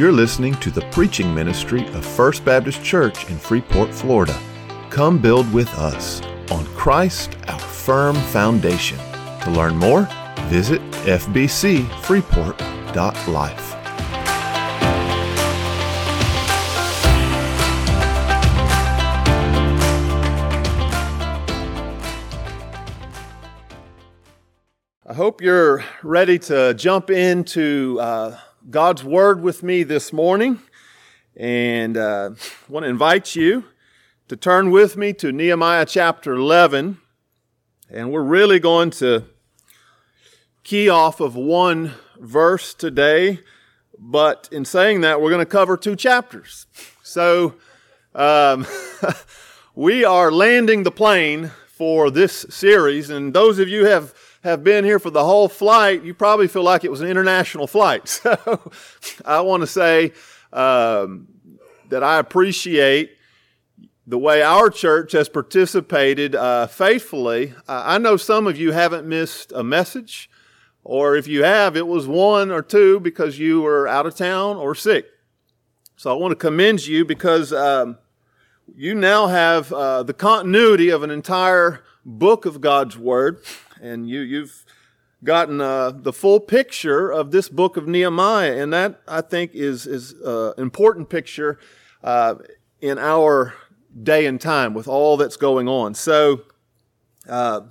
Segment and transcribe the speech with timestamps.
[0.00, 4.34] You're listening to the preaching ministry of First Baptist Church in Freeport, Florida.
[4.88, 8.96] Come build with us on Christ, our firm foundation.
[9.42, 10.08] To learn more,
[10.44, 13.74] visit fbcfreeport.life.
[25.06, 28.38] I hope you're ready to jump into uh,
[28.70, 30.60] God's Word with me this morning.
[31.34, 33.64] And uh, I want to invite you
[34.28, 36.98] to turn with me to Nehemiah chapter 11.
[37.90, 39.24] And we're really going to
[40.62, 43.40] key off of one verse today.
[43.98, 46.66] But in saying that, we're going to cover two chapters.
[47.02, 47.54] So
[48.14, 48.68] um,
[49.74, 53.10] we are landing the plane for this series.
[53.10, 56.62] And those of you have have been here for the whole flight, you probably feel
[56.62, 58.20] like it was an international flight.
[58.30, 58.72] So
[59.24, 60.12] I want to say
[60.52, 61.28] um,
[61.88, 63.10] that I appreciate
[64.06, 67.54] the way our church has participated uh, faithfully.
[67.68, 70.30] I know some of you haven't missed a message,
[70.82, 74.56] or if you have, it was one or two because you were out of town
[74.56, 75.06] or sick.
[75.96, 77.98] So I want to commend you because um,
[78.74, 83.42] you now have uh, the continuity of an entire book of God's Word
[83.80, 84.64] and you, you've
[85.22, 89.86] gotten uh, the full picture of this book of Nehemiah, and that I think is
[89.86, 91.58] is an uh, important picture
[92.02, 92.36] uh,
[92.80, 93.54] in our
[94.02, 95.94] day and time with all that's going on.
[95.94, 96.42] So
[97.28, 97.62] uh,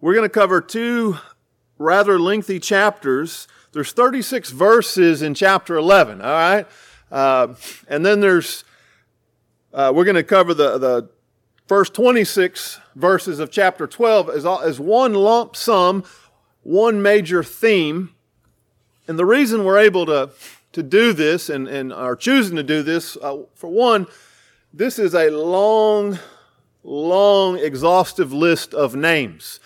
[0.00, 1.18] we're going to cover two
[1.78, 3.46] rather lengthy chapters.
[3.72, 6.20] There's 36 verses in chapter 11.
[6.20, 6.66] All right,
[7.10, 7.54] uh,
[7.88, 8.64] and then there's
[9.72, 11.10] uh, we're going to cover the the
[11.66, 16.04] first 26 verses of chapter 12 as, as one lump sum,
[16.62, 18.10] one major theme.
[19.06, 20.30] And the reason we're able to,
[20.72, 24.06] to do this and, and are choosing to do this, uh, for one,
[24.74, 26.18] this is a long,
[26.82, 29.60] long, exhaustive list of names,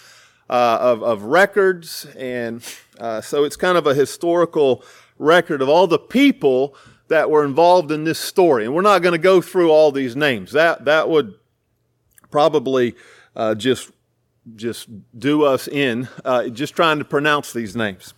[0.50, 2.06] uh, of, of records.
[2.16, 2.62] And
[3.00, 4.84] uh, so it's kind of a historical
[5.18, 6.76] record of all the people
[7.08, 8.64] that were involved in this story.
[8.64, 10.52] And we're not going to go through all these names.
[10.52, 11.34] That, that would
[12.30, 12.94] probably
[13.36, 13.90] uh, just
[14.56, 18.14] just do us in uh, just trying to pronounce these names.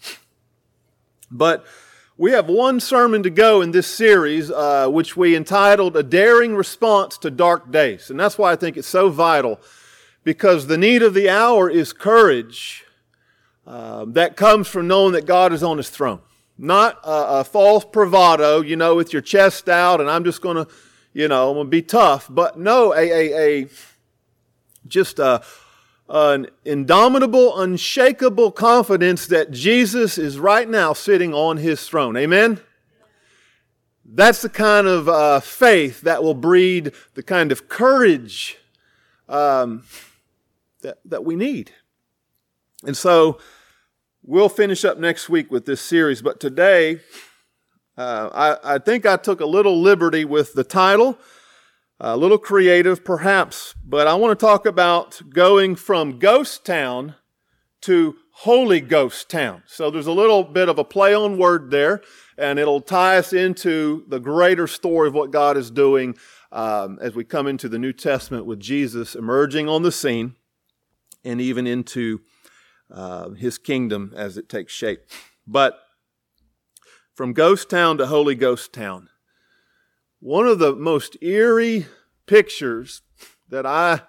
[1.30, 1.66] But
[2.16, 6.54] we have one sermon to go in this series, uh, which we entitled "A Daring
[6.54, 9.60] Response to Dark Days," and that's why I think it's so vital,
[10.22, 12.84] because the need of the hour is courage
[13.66, 16.20] uh, that comes from knowing that God is on His throne,
[16.56, 20.56] not a, a false bravado, you know, with your chest out, and I'm just going
[20.56, 20.69] to,
[21.12, 23.69] you know, I'm going to be tough, but no, a, a, a
[24.87, 25.43] just a,
[26.09, 32.17] an indomitable, unshakable confidence that Jesus is right now sitting on his throne.
[32.17, 32.61] Amen?
[34.05, 38.59] That's the kind of uh, faith that will breed the kind of courage
[39.28, 39.84] um,
[40.83, 41.73] that, that we need.
[42.84, 43.39] And so
[44.23, 47.00] we'll finish up next week with this series, but today
[47.97, 51.19] uh, I, I think I took a little liberty with the title.
[52.06, 57.15] A little creative, perhaps, but I want to talk about going from ghost town
[57.81, 59.62] to Holy Ghost town.
[59.65, 62.03] So there's a little bit of a play on word there,
[62.37, 66.14] and it'll tie us into the greater story of what God is doing
[66.53, 70.34] um, as we come into the New Testament with Jesus emerging on the scene
[71.25, 72.20] and even into
[72.91, 75.09] uh, his kingdom as it takes shape.
[75.47, 75.81] But
[77.14, 79.09] from ghost town to Holy Ghost town.
[80.25, 81.85] One of the most eerie
[82.25, 83.03] pictures
[83.51, 84.01] that I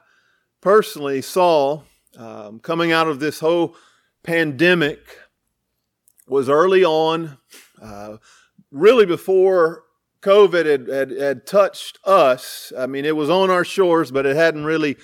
[0.62, 1.82] personally saw
[2.18, 3.76] um, coming out of this whole
[4.24, 5.00] pandemic
[6.26, 7.38] was early on,
[7.82, 8.16] uh,
[8.72, 9.84] really before
[10.22, 12.72] COVID had, had, had touched us.
[12.78, 14.96] I mean, it was on our shores, but it hadn't really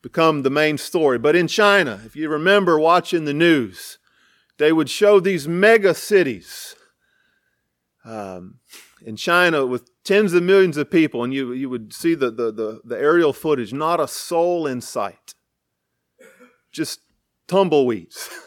[0.00, 1.18] become the main story.
[1.18, 3.98] But in China, if you remember watching the news,
[4.56, 6.74] they would show these mega cities.
[8.02, 8.60] Um,
[9.04, 12.50] in China with tens of millions of people, and you, you would see the, the,
[12.50, 15.34] the, the aerial footage, not a soul in sight.
[16.72, 17.00] Just
[17.46, 18.30] tumbleweeds.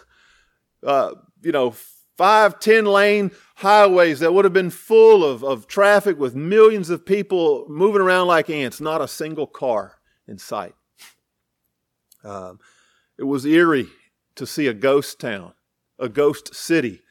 [0.86, 1.74] Uh, you know,
[2.18, 7.04] five, ten lane highways that would have been full of, of traffic with millions of
[7.04, 9.96] people moving around like ants, not a single car
[10.28, 10.76] in sight.
[12.24, 12.60] Um,
[13.18, 13.88] it was eerie
[14.36, 15.54] to see a ghost town,
[15.98, 17.02] a ghost city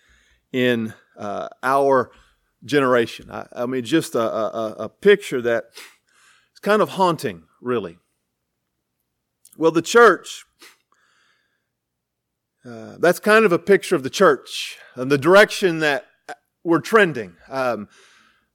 [0.52, 2.12] in uh, our
[2.64, 3.30] generation.
[3.30, 5.64] I, I mean, just a, a, a picture that
[6.54, 7.98] is kind of haunting, really.
[9.56, 10.44] Well, the church,
[12.64, 16.06] uh, that's kind of a picture of the church and the direction that
[16.64, 17.36] we're trending.
[17.48, 17.88] Um,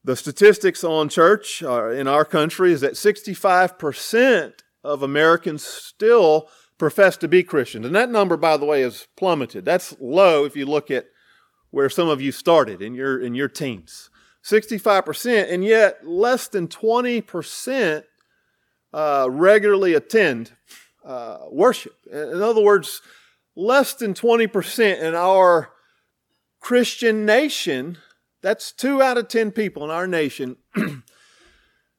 [0.04, 4.52] The statistics on church in our country is that 65%
[4.82, 7.86] of Americans still profess to be Christians.
[7.86, 9.64] And that number, by the way, is plummeted.
[9.64, 11.06] That's low if you look at
[11.72, 14.10] where some of you started in your, in your teens.
[14.44, 18.04] 65%, and yet less than 20%
[18.92, 20.52] uh, regularly attend
[21.04, 21.94] uh, worship.
[22.10, 23.00] In other words,
[23.56, 25.70] less than 20% in our
[26.60, 27.98] Christian nation,
[28.42, 30.56] that's two out of 10 people in our nation,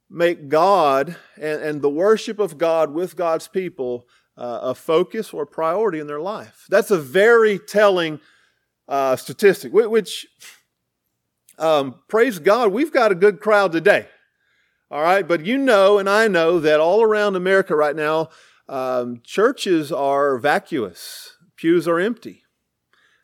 [0.10, 5.46] make God and, and, the worship of God with God's people uh, a focus or
[5.46, 6.66] priority in their life.
[6.70, 8.20] That's a very telling
[8.88, 10.28] uh, statistic, which,
[11.58, 14.08] um, praise God, we've got a good crowd today.
[14.92, 18.30] All right, but you know, and I know that all around America right now,
[18.70, 22.44] um, churches are vacuous, pews are empty.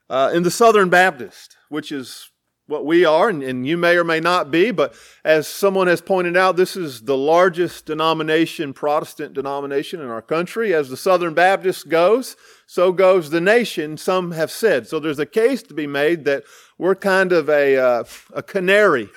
[0.09, 2.28] Uh, in the Southern Baptist, which is
[2.69, 4.93] what we are, and, and, you may or may not be, but
[5.23, 10.71] as someone has pointed out, this is the largest denomination, Protestant denomination in our country.
[10.71, 12.35] As the Southern Baptist goes,
[12.67, 14.87] so goes the nation, some have said.
[14.87, 16.43] So there's a case to be made that
[16.77, 19.09] we're kind of a, uh, a canary,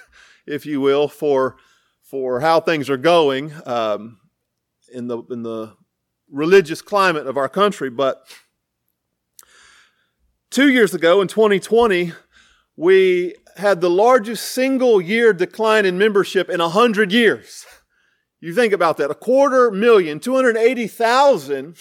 [0.46, 1.56] if you will, for,
[2.00, 4.19] for how things are going um,
[4.90, 5.76] in, the, in the
[6.31, 7.90] religious climate of our country.
[7.90, 8.26] But
[10.48, 12.12] two years ago in 2020,
[12.76, 17.66] we had the largest single year decline in membership in 100 years.
[18.40, 19.10] You think about that.
[19.10, 21.76] A quarter million, 280,000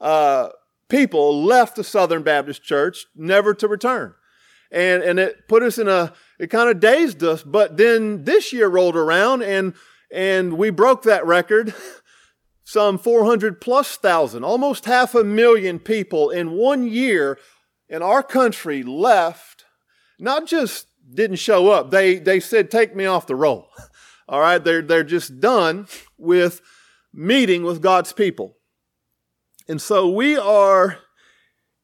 [0.00, 0.48] uh,
[0.88, 4.14] people left the Southern Baptist Church never to return.
[4.70, 7.42] And, and it put us in a, it kind of dazed us.
[7.42, 9.74] But then this year rolled around and,
[10.12, 11.74] and we broke that record.
[12.64, 17.38] Some 400 plus thousand, almost half a million people in one year
[17.88, 19.55] in our country left,
[20.18, 23.68] not just didn't show up, they, they said, take me off the roll.
[24.28, 25.86] All right, they're, they're just done
[26.18, 26.60] with
[27.12, 28.56] meeting with God's people.
[29.68, 30.98] And so we are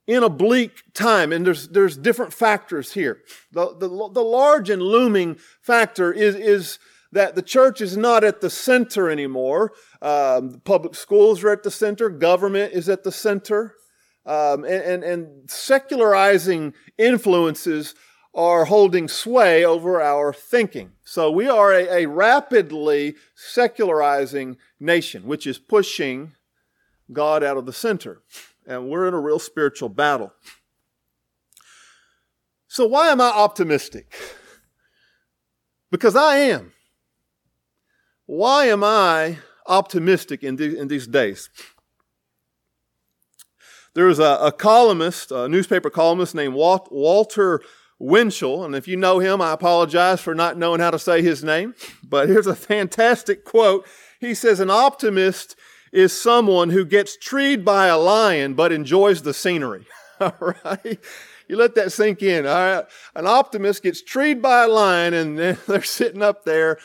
[0.07, 3.21] in a bleak time, and there's, there's different factors here.
[3.53, 6.79] The, the, the large and looming factor is, is
[7.13, 9.73] that the church is not at the center anymore.
[10.01, 13.75] Um, public schools are at the center, government is at the center,
[14.27, 17.95] um, and, and, and secularizing influences
[18.35, 20.93] are holding sway over our thinking.
[21.05, 26.33] So we are a, a, rapidly secularizing nation, which is pushing
[27.13, 28.23] God out of the center.
[28.67, 30.33] And we're in a real spiritual battle.
[32.69, 34.15] So why am I optimistic?
[35.91, 36.73] Because I am.
[38.25, 41.51] Why am I optimistic in, the, in these days?
[43.93, 47.61] There was a, a columnist, a newspaper columnist named Walt, Walter
[48.03, 48.65] Winchell.
[48.65, 51.75] And if you know him, I apologize for not knowing how to say his name.
[52.03, 53.87] But here's a fantastic quote.
[54.21, 55.57] He says, An optimist
[55.93, 59.87] is someone who gets treed by a lion but enjoys the scenery.
[60.21, 60.99] All right?
[61.49, 62.45] You let that sink in.
[62.45, 62.85] All right?
[63.15, 66.79] An optimist gets treed by a lion and they're sitting up there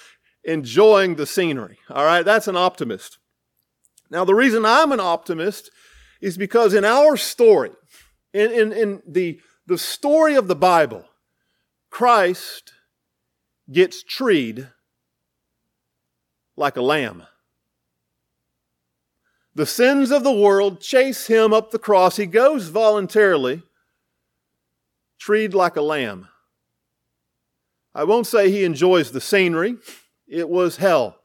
[0.44, 1.80] enjoying the scenery.
[1.90, 2.24] All right?
[2.24, 3.18] That's an optimist.
[4.10, 5.72] Now, the reason I'm an optimist
[6.22, 7.72] is because in our story,
[8.34, 11.06] in, in, in the, the story of the Bible,
[11.90, 12.72] Christ
[13.70, 14.70] gets treed
[16.56, 17.24] like a lamb.
[19.54, 22.16] The sins of the world chase him up the cross.
[22.16, 23.64] He goes voluntarily,
[25.20, 26.30] treed like a lamb.
[27.94, 29.78] I won't say he enjoys the scenery.
[30.28, 31.18] It was hell.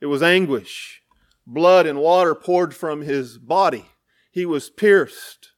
[0.00, 1.02] It was anguish.
[1.46, 3.86] Blood and water poured from his body.
[4.30, 5.50] He was pierced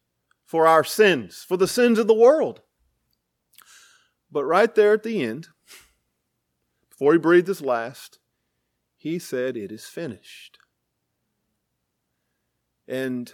[0.48, 2.62] for our sins, for the sins of the world.
[4.32, 5.48] But right there at the end,
[6.88, 8.18] before he breathed his last,
[8.96, 10.58] he said, It is finished.
[12.88, 13.30] And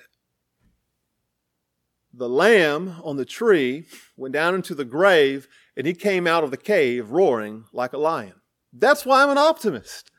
[2.12, 6.50] the lamb on the tree went down into the grave and he came out of
[6.50, 8.35] the cave roaring like a lion.
[8.73, 10.11] That's why I'm an optimist.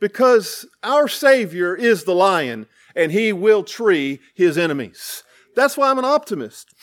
[0.00, 5.22] Because our Savior is the lion and he will tree his enemies.
[5.54, 6.74] That's why I'm an optimist.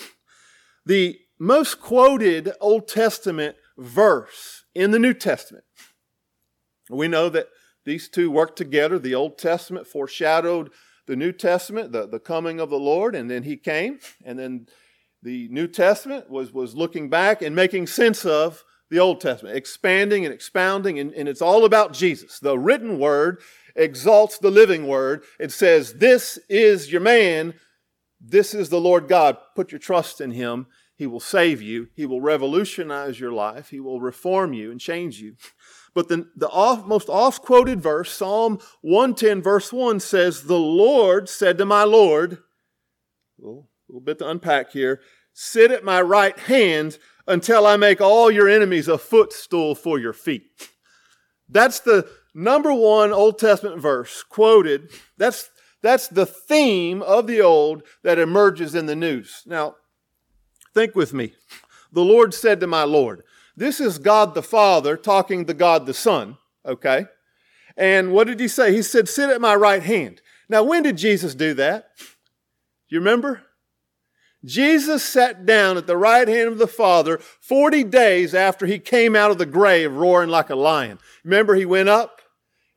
[0.85, 5.63] The most quoted Old Testament verse in the New Testament,
[6.89, 7.47] we know that
[7.85, 8.99] these two work together.
[8.99, 10.71] The Old Testament foreshadowed
[11.07, 14.67] the New Testament, the, the coming of the Lord, and then he came, and then
[15.23, 20.25] the New Testament was, was looking back and making sense of the Old Testament, expanding
[20.25, 22.39] and expounding, and, and it's all about Jesus.
[22.39, 23.41] The written word
[23.75, 25.23] exalts the living word.
[25.39, 27.53] It says, This is your man.
[28.19, 29.37] This is the Lord God.
[29.55, 30.67] Put your trust in him.
[30.95, 31.87] He will save you.
[31.95, 33.69] He will revolutionize your life.
[33.69, 35.35] He will reform you and change you.
[35.95, 41.27] But the, the off, most oft quoted verse, Psalm 110, verse 1 says, The Lord
[41.27, 42.37] said to my Lord, a
[43.39, 45.01] little, little bit to unpack here,
[45.33, 50.13] sit at my right hand until I make all your enemies a footstool for your
[50.13, 50.43] feet.
[51.49, 54.91] That's the number one Old Testament verse quoted.
[55.17, 55.49] That's,
[55.81, 59.43] that's the theme of the Old that emerges in the news.
[59.45, 59.75] Now,
[60.73, 61.33] think with me.
[61.91, 63.23] The Lord said to my Lord,
[63.55, 67.07] this is God the Father talking to God the Son, okay?
[67.75, 68.73] And what did he say?
[68.73, 70.21] He said, Sit at my right hand.
[70.47, 71.89] Now, when did Jesus do that?
[72.87, 73.41] You remember?
[74.45, 79.15] Jesus sat down at the right hand of the Father 40 days after he came
[79.15, 80.97] out of the grave roaring like a lion.
[81.25, 82.21] Remember, he went up,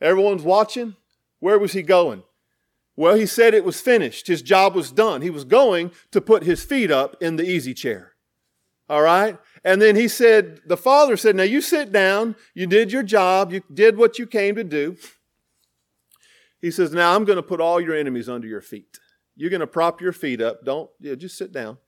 [0.00, 0.96] everyone's watching.
[1.38, 2.24] Where was he going?
[3.02, 4.28] Well, he said it was finished.
[4.28, 5.22] His job was done.
[5.22, 8.12] He was going to put his feet up in the easy chair.
[8.88, 9.36] All right?
[9.64, 12.36] And then he said, the father said, Now you sit down.
[12.54, 13.52] You did your job.
[13.52, 14.96] You did what you came to do.
[16.60, 19.00] He says, Now I'm going to put all your enemies under your feet.
[19.34, 20.64] You're going to prop your feet up.
[20.64, 21.78] Don't, yeah, just sit down.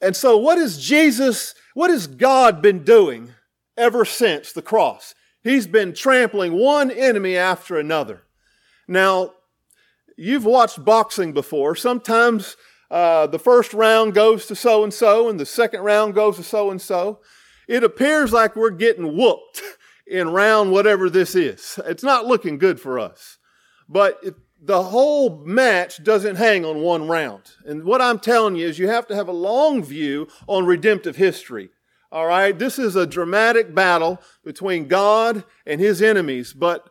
[0.00, 3.34] And so, what is Jesus, what has God been doing
[3.76, 5.14] ever since the cross?
[5.44, 8.22] He's been trampling one enemy after another.
[8.88, 9.32] Now,
[10.22, 11.74] you've watched boxing before.
[11.74, 12.56] Sometimes
[12.90, 16.42] uh, the first round goes to so and so, and the second round goes to
[16.42, 17.20] so and so.
[17.66, 19.62] It appears like we're getting whooped
[20.06, 21.78] in round whatever this is.
[21.86, 23.38] It's not looking good for us.
[23.88, 27.42] But it, the whole match doesn't hang on one round.
[27.64, 31.16] And what I'm telling you is you have to have a long view on redemptive
[31.16, 31.70] history.
[32.12, 32.56] All right?
[32.56, 36.88] This is a dramatic battle between God and his enemies, but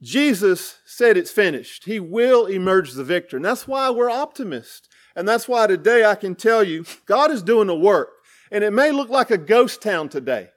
[0.00, 1.84] Jesus said it's finished.
[1.84, 3.36] He will emerge the victor.
[3.36, 4.88] And that's why we're optimists.
[5.16, 8.10] And that's why today I can tell you God is doing the work.
[8.50, 10.50] And it may look like a ghost town today.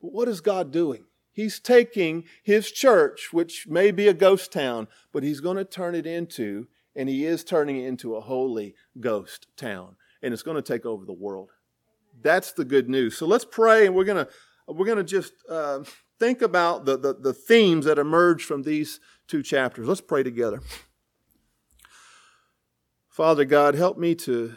[0.00, 1.04] But what is God doing?
[1.32, 5.94] He's taking his church, which may be a ghost town, but he's going to turn
[5.94, 6.66] it into,
[6.96, 9.94] and he is turning it into a holy ghost town.
[10.20, 11.50] And it's going to take over the world.
[12.20, 13.16] That's the good news.
[13.16, 14.32] So let's pray, and we're going to
[14.66, 15.84] we're going to just uh,
[16.18, 19.86] think about the, the, the themes that emerge from these two chapters.
[19.86, 20.60] Let's pray together.
[23.08, 24.54] Father God, help me to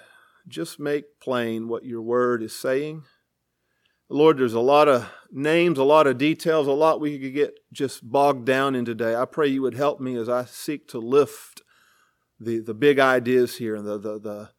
[0.47, 3.03] just make plain what your word is saying.
[4.09, 7.59] Lord, there's a lot of names, a lot of details, a lot we could get
[7.71, 9.15] just bogged down in today.
[9.15, 11.61] I pray you would help me as I seek to lift
[12.39, 14.49] the, the big ideas here and the, the, the,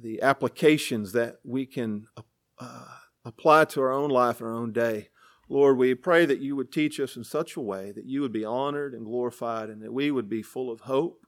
[0.00, 2.06] the applications that we can
[2.58, 2.86] uh,
[3.24, 5.08] apply to our own life and our own day.
[5.48, 8.32] Lord, we pray that you would teach us in such a way that you would
[8.32, 11.26] be honored and glorified and that we would be full of hope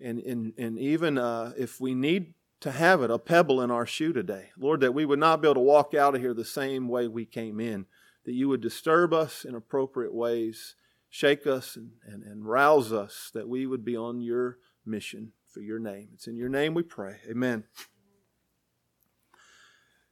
[0.00, 3.86] and, and, and even uh, if we need to have it, a pebble in our
[3.86, 4.50] shoe today.
[4.58, 7.06] Lord, that we would not be able to walk out of here the same way
[7.08, 7.86] we came in,
[8.24, 10.74] that you would disturb us in appropriate ways,
[11.08, 15.60] shake us and, and, and rouse us, that we would be on your mission for
[15.60, 16.08] your name.
[16.14, 17.16] It's in your name we pray.
[17.30, 17.64] Amen.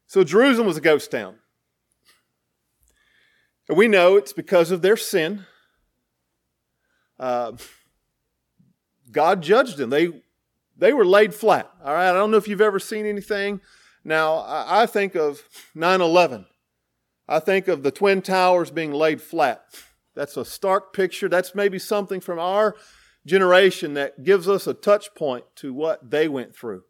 [0.07, 1.37] So Jerusalem was a ghost town.
[3.69, 5.47] We know it's because of their sin.
[7.19, 7.53] Uh,
[9.11, 9.91] God judged them.
[9.91, 10.23] They,
[10.77, 11.71] they were laid flat.
[11.83, 12.11] All right.
[12.11, 13.61] I don't know if you've ever seen anything.
[14.05, 15.43] Now, I, I think of
[15.75, 16.47] 9 11.
[17.27, 19.65] I think of the Twin Towers being laid flat.
[20.15, 21.29] That's a stark picture.
[21.29, 22.77] That's maybe something from our
[23.27, 26.83] generation that gives us a touch point to what they went through.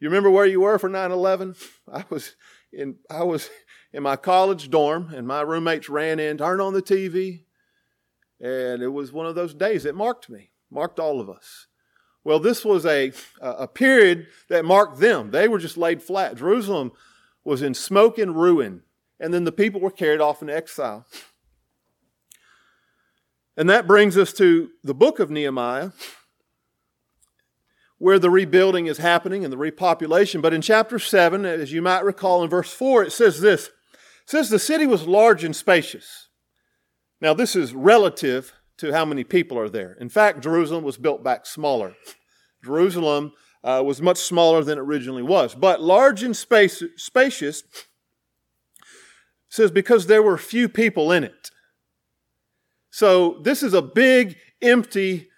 [0.00, 1.56] You remember where you were for 9/11?
[1.92, 2.34] I was
[2.72, 3.50] in I was
[3.92, 7.44] in my college dorm and my roommates ran in, turned on the TV,
[8.40, 11.66] and it was one of those days that marked me, marked all of us.
[12.24, 15.30] Well, this was a, a period that marked them.
[15.30, 16.36] They were just laid flat.
[16.36, 16.92] Jerusalem
[17.44, 18.82] was in smoke and ruin,
[19.18, 21.04] and then the people were carried off into exile.
[23.56, 25.90] And that brings us to the book of Nehemiah,
[27.98, 30.40] where the rebuilding is happening and the repopulation.
[30.40, 33.70] But in chapter 7, as you might recall in verse 4, it says this
[34.32, 36.28] says, The city was large and spacious.
[37.20, 39.96] Now, this is relative to how many people are there.
[40.00, 41.94] In fact, Jerusalem was built back smaller.
[42.64, 47.62] Jerusalem uh, was much smaller than it originally was, but large and space, spacious
[49.50, 51.50] says because there were few people in it.
[52.90, 55.28] So this is a big, empty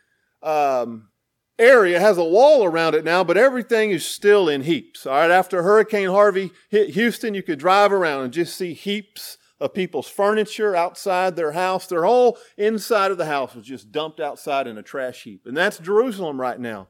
[0.43, 1.09] um,
[1.59, 2.01] area.
[2.01, 5.07] Has a wall around it now, but everything is still in heaps.
[5.07, 9.39] All right, after Hurricane Harvey hit Houston, you could drive around and just see heaps
[9.61, 11.87] of people's furniture outside their house.
[11.87, 15.47] Their whole inside of the house was just dumped outside in a trash heap.
[15.47, 16.89] And that's Jerusalem right now.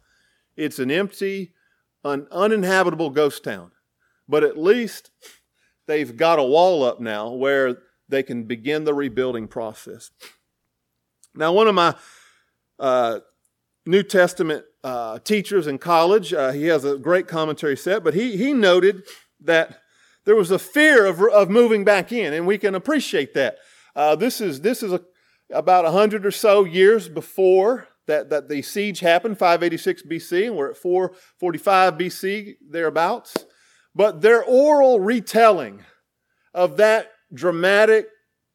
[0.57, 1.53] It's an empty,
[2.05, 3.73] an uninhabitable ghost town.
[4.29, 5.11] But at least
[5.87, 7.79] they've got a wall up now where
[8.09, 10.11] they can begin the rebuilding process.
[11.35, 11.95] Now, one of my
[12.79, 13.21] uh,
[13.87, 18.37] New Testament uh, teachers in college, uh, he has a great commentary set, but he,
[18.37, 19.03] he noted
[19.41, 19.81] that
[20.25, 23.59] there was a fear of, of moving back in, and we can appreciate that.
[23.95, 25.03] Uh, this is, this is a,
[25.53, 30.71] about 100 or so years before that, that the siege happened, 586 BC, and we're
[30.71, 33.37] at 445 BC, thereabouts.
[33.95, 35.85] But their oral retelling
[36.53, 38.09] of that dramatic,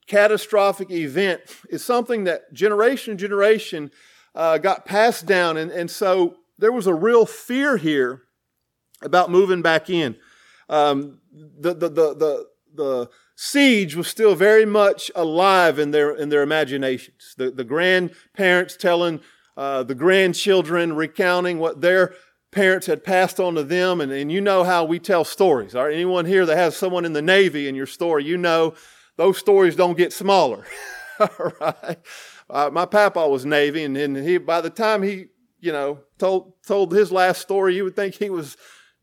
[0.07, 3.91] catastrophic event is something that generation to generation
[4.39, 5.57] uh, got passed down.
[5.57, 8.21] And, and so there was a real fear here
[9.01, 10.15] about moving back in.
[10.69, 16.29] Um, the, the, the, the, the siege was still very much alive in their, in
[16.29, 17.35] their imaginations.
[17.37, 19.19] The, the grandparents telling
[19.57, 22.13] uh, the grandchildren, recounting what their
[22.51, 23.99] parents had passed on to them.
[23.99, 25.75] And, and you know how we tell stories.
[25.75, 25.93] All right?
[25.93, 28.73] Anyone here that has someone in the Navy in your story, you know
[29.17, 30.65] those stories don't get smaller.
[31.19, 31.97] All right?
[32.49, 35.27] Uh, my papa was Navy, and, and he by the time he,
[35.59, 38.57] you know, told told his last story, you would think he was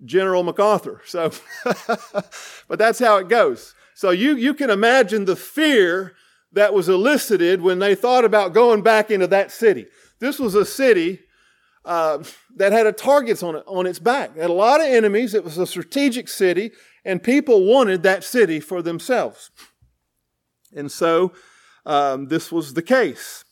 [0.05, 1.03] General MacArthur.
[1.07, 1.31] So,
[1.65, 3.75] but that's how it goes.
[3.95, 6.15] So you you can imagine the fear
[6.53, 9.87] that was elicited when they thought about going back into that city.
[10.19, 11.21] This was a city
[11.85, 12.25] uh,
[12.57, 14.33] that had a targets on it on its back.
[14.35, 15.35] It had a lot of enemies.
[15.35, 16.73] It was a strategic city,
[17.05, 19.51] and people wanted that city for themselves.
[20.75, 21.33] And so
[21.87, 23.45] um, this was the case.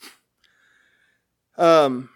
[1.57, 2.11] Um,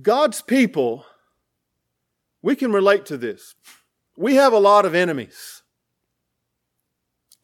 [0.00, 1.06] God's people,
[2.42, 3.54] we can relate to this.
[4.16, 5.62] We have a lot of enemies.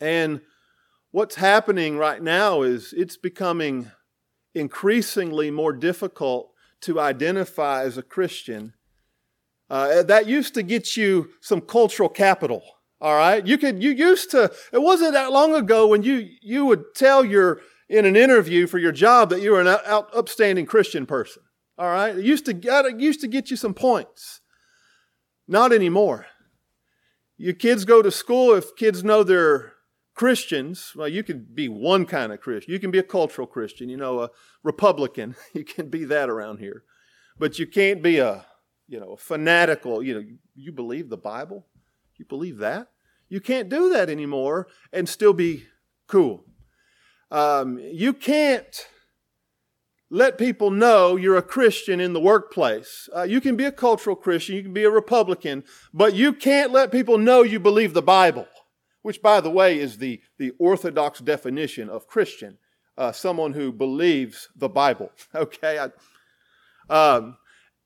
[0.00, 0.42] And
[1.12, 3.90] what's happening right now is it's becoming
[4.54, 6.50] increasingly more difficult
[6.82, 8.74] to identify as a Christian.
[9.70, 12.62] Uh, that used to get you some cultural capital.
[13.02, 13.44] All right.
[13.44, 17.24] You could, you used to, it wasn't that long ago when you, you would tell
[17.24, 21.42] your, in an interview for your job that you were an out, upstanding Christian person.
[21.76, 22.16] All right.
[22.16, 24.40] It used to, it used to get you some points.
[25.48, 26.26] Not anymore.
[27.36, 28.54] Your kids go to school.
[28.54, 29.72] If kids know they're
[30.14, 32.72] Christians, well, you can be one kind of Christian.
[32.72, 34.30] You can be a cultural Christian, you know, a
[34.62, 35.34] Republican.
[35.54, 36.84] You can be that around here.
[37.36, 38.46] But you can't be a,
[38.86, 40.22] you know, a fanatical, you know,
[40.54, 41.66] you believe the Bible?
[42.22, 42.86] You believe that?
[43.28, 45.64] You can't do that anymore and still be
[46.06, 46.44] cool.
[47.32, 48.86] Um, you can't
[50.08, 53.08] let people know you're a Christian in the workplace.
[53.12, 56.70] Uh, you can be a cultural Christian, you can be a Republican, but you can't
[56.70, 58.46] let people know you believe the Bible,
[59.00, 62.58] which, by the way, is the, the orthodox definition of Christian
[62.96, 65.10] uh, someone who believes the Bible.
[65.34, 65.80] Okay?
[65.80, 65.88] I,
[66.88, 67.36] um,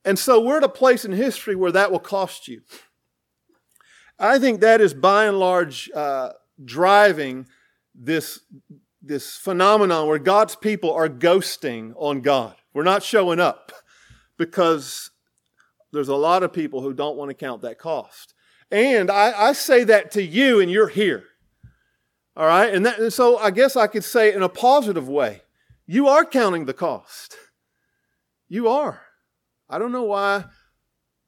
[0.06, 2.60] and so we're at a place in history where that will cost you.
[4.18, 6.30] I think that is by and large uh,
[6.64, 7.46] driving
[7.94, 8.40] this,
[9.02, 12.54] this phenomenon where God's people are ghosting on God.
[12.72, 13.72] We're not showing up
[14.38, 15.10] because
[15.92, 18.34] there's a lot of people who don't want to count that cost.
[18.70, 21.24] And I, I say that to you, and you're here.
[22.36, 22.72] All right?
[22.74, 25.42] And, that, and so I guess I could say in a positive way
[25.86, 27.36] you are counting the cost.
[28.48, 29.00] You are.
[29.68, 30.44] I don't know why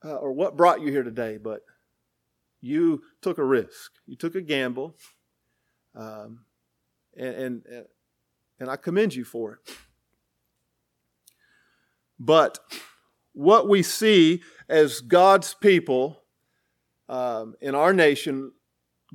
[0.05, 1.63] uh, or what brought you here today, but
[2.61, 3.93] you took a risk.
[4.07, 4.97] You took a gamble.
[5.95, 6.41] Um,
[7.17, 7.63] and, and,
[8.61, 9.75] and I commend you for it.
[12.19, 12.59] But
[13.33, 16.23] what we see as God's people
[17.09, 18.53] um, in our nation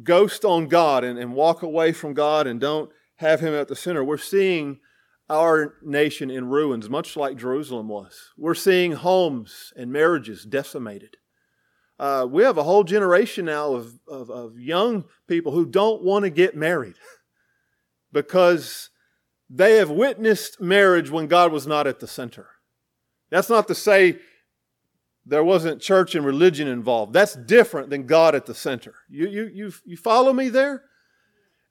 [0.02, 3.76] ghost on God and, and walk away from God and don't have Him at the
[3.76, 4.80] center, we're seeing
[5.30, 8.32] our nation in ruins, much like Jerusalem was.
[8.38, 11.18] We're seeing homes and marriages decimated.
[12.04, 16.24] Uh, we have a whole generation now of, of, of young people who don't want
[16.24, 16.96] to get married
[18.12, 18.90] because
[19.50, 22.48] they have witnessed marriage when God was not at the center.
[23.30, 24.18] That's not to say
[25.26, 27.14] there wasn't church and religion involved.
[27.14, 28.96] That's different than God at the center.
[29.10, 30.84] You, you, you, you follow me there?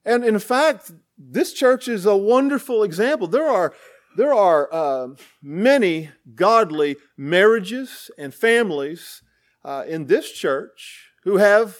[0.03, 3.27] And in fact, this church is a wonderful example.
[3.27, 3.75] There are,
[4.17, 5.09] there are uh,
[5.43, 9.21] many godly marriages and families
[9.65, 11.77] uh, in this church who have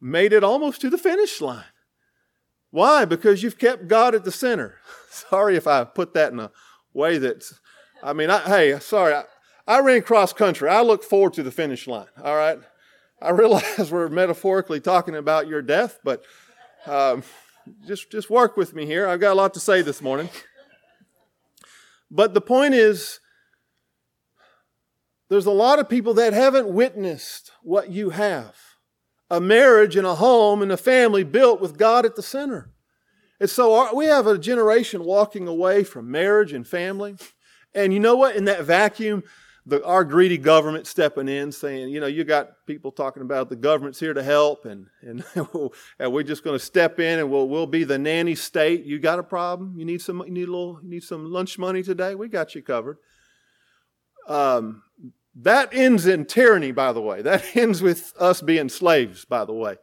[0.00, 1.64] made it almost to the finish line.
[2.70, 3.04] Why?
[3.04, 4.78] Because you've kept God at the center.
[5.10, 6.50] sorry if I put that in a
[6.92, 7.58] way that's,
[8.02, 9.24] I mean, I, hey, sorry, I,
[9.66, 10.68] I ran cross country.
[10.68, 12.58] I look forward to the finish line, all right?
[13.20, 16.22] I realize we're metaphorically talking about your death, but
[16.86, 17.22] um,
[17.86, 19.08] just, just work with me here.
[19.08, 20.28] I've got a lot to say this morning.
[22.10, 23.20] But the point is,
[25.28, 28.56] there's a lot of people that haven't witnessed what you have
[29.28, 32.70] a marriage and a home and a family built with God at the center.
[33.40, 37.16] And so our, we have a generation walking away from marriage and family.
[37.74, 38.36] And you know what?
[38.36, 39.24] In that vacuum,
[39.66, 43.56] the, our greedy government stepping in saying, you know, you got people talking about the
[43.56, 45.24] government's here to help and, and,
[45.98, 48.84] and we're just going to step in and we'll, we'll be the nanny state.
[48.84, 49.74] You got a problem?
[49.76, 52.14] You need some, you need a little, you need some lunch money today?
[52.14, 52.98] We got you covered.
[54.26, 54.82] Um,
[55.36, 57.22] that ends in tyranny, by the way.
[57.22, 59.76] That ends with us being slaves, by the way.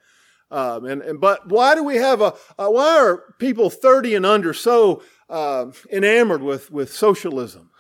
[0.52, 4.26] Um, and, and, but why do we have a, uh, why are people 30 and
[4.26, 7.72] under so uh, enamored with, with socialism?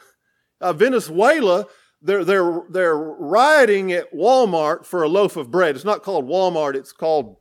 [0.59, 1.67] Uh, Venezuela,
[2.01, 5.75] they're, they're, they're rioting at Walmart for a loaf of bread.
[5.75, 7.37] It's not called Walmart, it's called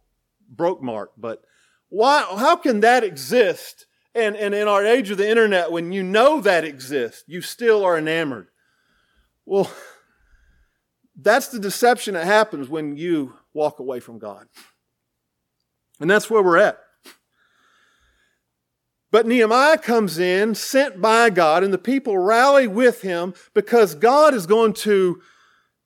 [0.51, 1.13] Broke Mart.
[1.17, 1.43] But
[1.89, 3.87] why, how can that exist?
[4.15, 7.83] And, and in our age of the internet, when you know that exists, you still
[7.83, 8.49] are enamored.
[9.47, 9.71] Well,
[11.17, 14.47] that's the deception that happens when you walk away from God.
[16.01, 16.79] And that's where we're at.
[19.11, 24.33] But Nehemiah comes in, sent by God, and the people rally with him because God
[24.33, 25.21] is going to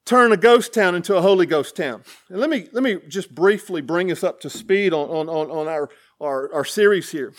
[0.04, 2.04] turn a ghost town into a Holy Ghost town.
[2.28, 5.66] And let me, let me just briefly bring us up to speed on, on, on
[5.66, 5.90] our,
[6.20, 7.34] our, our series here.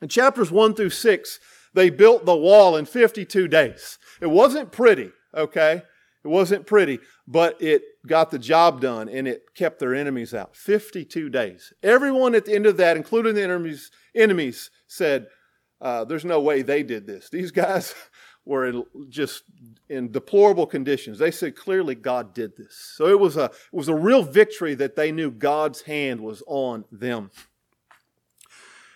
[0.00, 1.40] In chapters 1 through 6,
[1.74, 3.98] they built the wall in 52 days.
[4.20, 5.82] It wasn't pretty, okay?
[6.22, 10.54] It wasn't pretty, but it got the job done and it kept their enemies out.
[10.54, 11.72] 52 days.
[11.82, 15.28] Everyone at the end of that, including the enemies, enemies said,
[15.80, 17.30] uh, There's no way they did this.
[17.30, 17.94] These guys
[18.44, 19.44] were in just
[19.88, 21.18] in deplorable conditions.
[21.18, 22.74] They said clearly God did this.
[22.96, 26.42] So it was a, it was a real victory that they knew God's hand was
[26.46, 27.30] on them.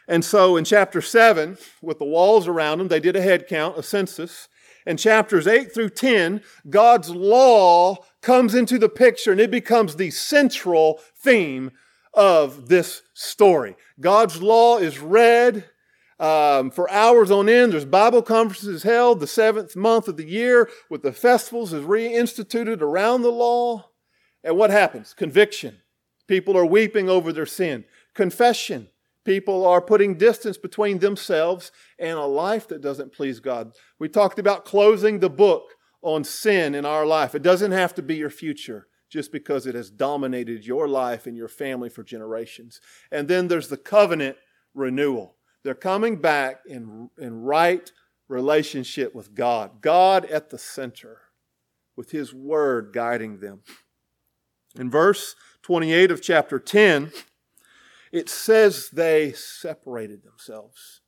[0.07, 3.79] And so in chapter 7, with the walls around them, they did a head count,
[3.79, 4.49] a census.
[4.87, 10.11] In chapters 8 through 10, God's law comes into the picture and it becomes the
[10.11, 11.71] central theme
[12.13, 13.77] of this story.
[13.99, 15.65] God's law is read
[16.21, 17.73] um, for hours on end.
[17.73, 22.81] There's Bible conferences held the seventh month of the year with the festivals is reinstituted
[22.81, 23.91] around the law.
[24.43, 25.15] And what happens?
[25.15, 25.81] Conviction.
[26.27, 27.85] People are weeping over their sin.
[28.15, 28.89] Confession.
[29.25, 33.73] People are putting distance between themselves and a life that doesn't please God.
[33.99, 35.65] We talked about closing the book
[36.03, 37.35] on sin in our life.
[37.35, 41.37] It doesn't have to be your future just because it has dominated your life and
[41.37, 42.81] your family for generations.
[43.11, 44.37] And then there's the covenant
[44.75, 45.37] renewal.
[45.63, 47.91] They're coming back in, in right
[48.29, 51.21] relationship with God, God at the center,
[51.97, 53.63] with His Word guiding them.
[54.77, 57.13] In verse 28 of chapter 10,
[58.15, 61.01] it says they separated themselves.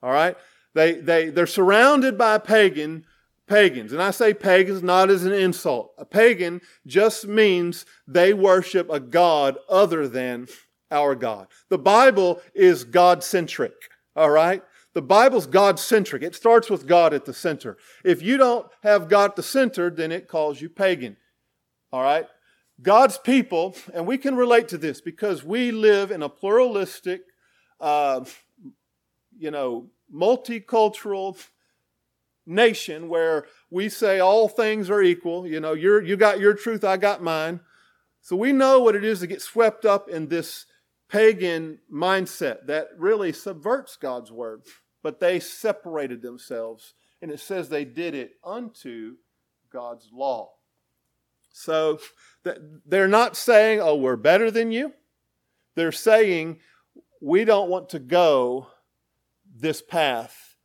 [0.00, 0.36] All right?
[0.74, 3.04] They, they, they're surrounded by pagan,
[3.48, 3.92] pagans.
[3.92, 5.92] And I say pagans not as an insult.
[5.98, 10.46] A pagan just means they worship a God other than
[10.92, 11.48] our God.
[11.68, 13.74] The Bible is God centric.
[14.14, 14.62] All right?
[14.94, 16.22] The Bible's God centric.
[16.22, 17.76] It starts with God at the center.
[18.04, 21.16] If you don't have God at the center, then it calls you pagan.
[21.92, 22.28] All right?
[22.82, 27.22] God's people, and we can relate to this because we live in a pluralistic,
[27.80, 28.24] uh,
[29.38, 31.36] you know, multicultural
[32.46, 35.46] nation where we say all things are equal.
[35.46, 37.60] You know, you you got your truth, I got mine.
[38.22, 40.66] So we know what it is to get swept up in this
[41.08, 44.62] pagan mindset that really subverts God's word.
[45.02, 49.16] But they separated themselves, and it says they did it unto
[49.72, 50.50] God's law.
[51.52, 51.98] So
[52.86, 54.92] they're not saying, oh, we're better than you.
[55.74, 56.60] They're saying,
[57.20, 58.68] we don't want to go
[59.54, 60.56] this path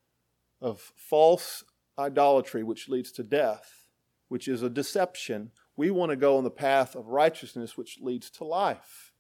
[0.62, 1.64] of false
[2.00, 3.88] idolatry, which leads to death,
[4.30, 5.52] which is a deception.
[5.76, 9.12] We want to go on the path of righteousness, which leads to life.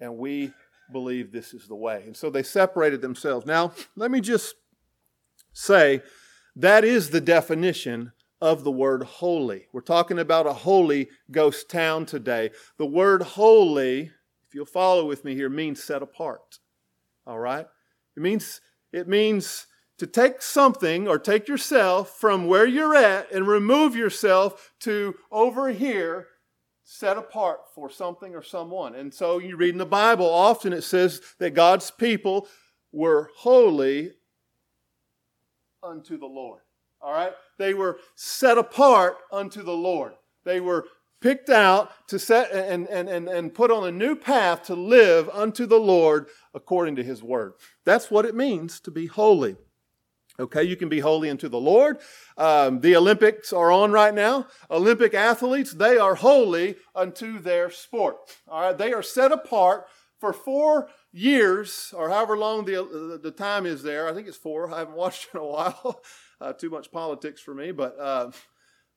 [0.00, 0.52] And we
[0.92, 2.02] believe this is the way.
[2.06, 3.46] And so they separated themselves.
[3.46, 4.54] Now, let me just
[5.52, 6.02] say
[6.54, 9.66] that is the definition of the word holy.
[9.72, 12.50] We're talking about a holy ghost town today.
[12.78, 14.10] The word holy,
[14.46, 16.58] if you'll follow with me here, means set apart.
[17.26, 17.66] All right?
[18.16, 18.60] It means
[18.92, 19.66] it means
[19.98, 25.70] to take something or take yourself from where you're at and remove yourself to over
[25.70, 26.28] here
[26.84, 28.94] set apart for something or someone.
[28.94, 32.46] And so you read in the Bible, often it says that God's people
[32.92, 34.12] were holy
[35.82, 36.60] unto the Lord.
[37.00, 37.32] All right?
[37.58, 40.14] They were set apart unto the Lord.
[40.44, 40.86] They were
[41.20, 45.28] picked out to set and, and, and, and put on a new path to live
[45.30, 47.54] unto the Lord according to his word.
[47.84, 49.56] That's what it means to be holy.
[50.38, 51.98] Okay, you can be holy unto the Lord.
[52.36, 54.46] Um, the Olympics are on right now.
[54.70, 58.18] Olympic athletes, they are holy unto their sport.
[58.46, 59.86] All right, they are set apart
[60.18, 64.08] for four years, or however long the, the time is there.
[64.08, 64.72] I think it's four.
[64.72, 66.02] I haven't watched in a while.
[66.40, 68.30] Uh, too much politics for me, but uh,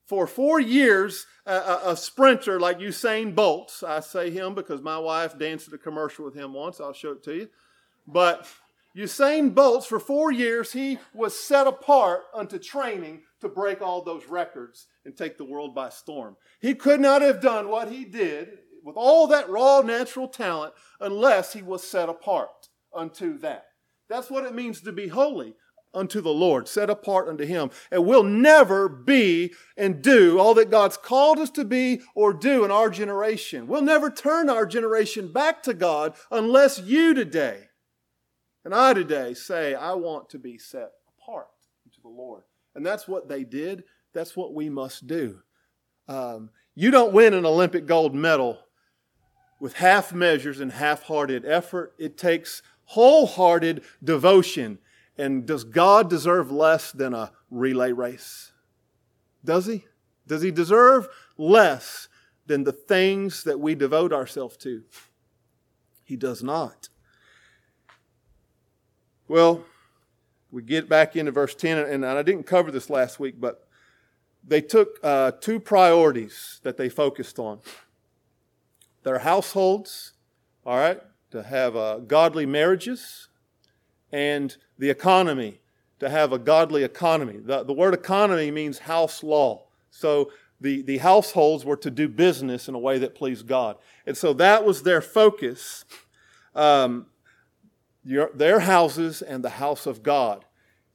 [0.05, 5.37] for four years, a, a, sprinter like Usain Bolt, I say him because my wife
[5.37, 6.81] danced a commercial with him once.
[6.81, 7.49] I'll show it to you.
[8.07, 8.47] But
[8.97, 14.27] Usain Bolt, for four years, he was set apart unto training to break all those
[14.27, 16.35] records and take the world by storm.
[16.59, 21.53] He could not have done what he did with all that raw natural talent unless
[21.53, 23.65] he was set apart unto that.
[24.09, 25.53] That's what it means to be holy
[25.93, 27.71] unto the Lord, set apart unto Him.
[27.91, 32.63] And we'll never be and do all that God's called us to be or do
[32.63, 33.67] in our generation.
[33.67, 37.69] We'll never turn our generation back to God unless you today
[38.65, 41.47] and I today say, I want to be set apart
[41.93, 42.43] to the Lord.
[42.75, 43.83] And that's what they did.
[44.13, 45.39] That's what we must do.
[46.07, 48.59] Um, you don't win an Olympic gold medal
[49.59, 51.93] with half measures and half hearted effort.
[51.97, 54.79] It takes wholehearted devotion.
[55.19, 58.53] And does God deserve less than a relay race?
[59.43, 59.83] Does he?
[60.25, 62.07] Does he deserve less
[62.45, 64.83] than the things that we devote ourselves to?
[66.05, 66.87] He does not.
[69.27, 69.65] Well,
[70.51, 73.67] we get back into verse 10, and I didn't cover this last week, but
[74.47, 77.59] they took uh, two priorities that they focused on
[79.03, 80.13] their households,
[80.65, 81.01] all right,
[81.31, 83.28] to have uh, godly marriages,
[84.11, 85.59] and the economy,
[85.99, 87.37] to have a godly economy.
[87.37, 89.65] The, the word economy means house law.
[89.91, 93.77] So the, the households were to do business in a way that pleased God.
[94.05, 95.85] And so that was their focus.
[96.55, 97.07] Um,
[98.03, 100.45] your, their houses and the house of God.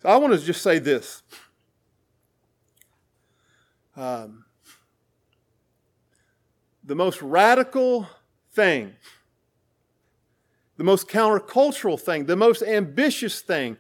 [0.03, 1.23] So I want to just say this.
[3.97, 4.45] Um,
[6.83, 8.09] the most radical
[8.53, 8.95] thing,
[10.77, 13.77] the most countercultural thing, the most ambitious thing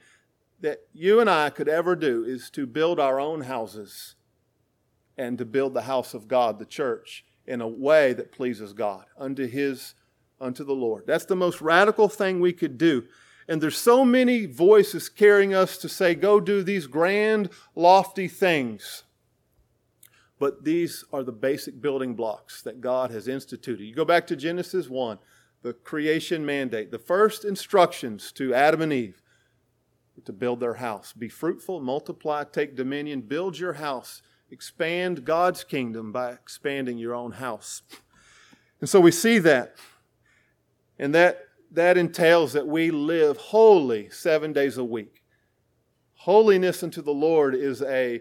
[0.61, 4.15] that you and I could ever do is to build our own houses
[5.17, 9.05] and to build the house of God, the church, in a way that pleases God,
[9.19, 9.95] unto His
[10.41, 11.05] unto the Lord.
[11.07, 13.05] That's the most radical thing we could do.
[13.49, 19.05] And there's so many voices carrying us to say, go do these grand, lofty things.
[20.39, 23.85] But these are the basic building blocks that God has instituted.
[23.85, 25.19] You go back to Genesis 1,
[25.64, 29.22] the creation mandate, the first instructions to Adam and Eve
[30.27, 31.14] to build their house.
[31.14, 37.33] Be fruitful, multiply, take dominion, build your house, expand God's kingdom by expanding your own
[37.33, 37.81] house.
[38.81, 39.77] And so we see that.
[40.98, 45.22] And that, that entails that we live holy seven days a week.
[46.12, 48.20] Holiness unto the Lord is a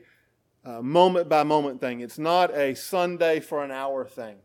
[0.82, 4.38] moment by moment thing, it's not a Sunday for an hour thing.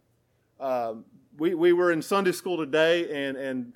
[0.59, 1.05] Um,
[1.39, 3.73] we, we were in Sunday school today, and, and,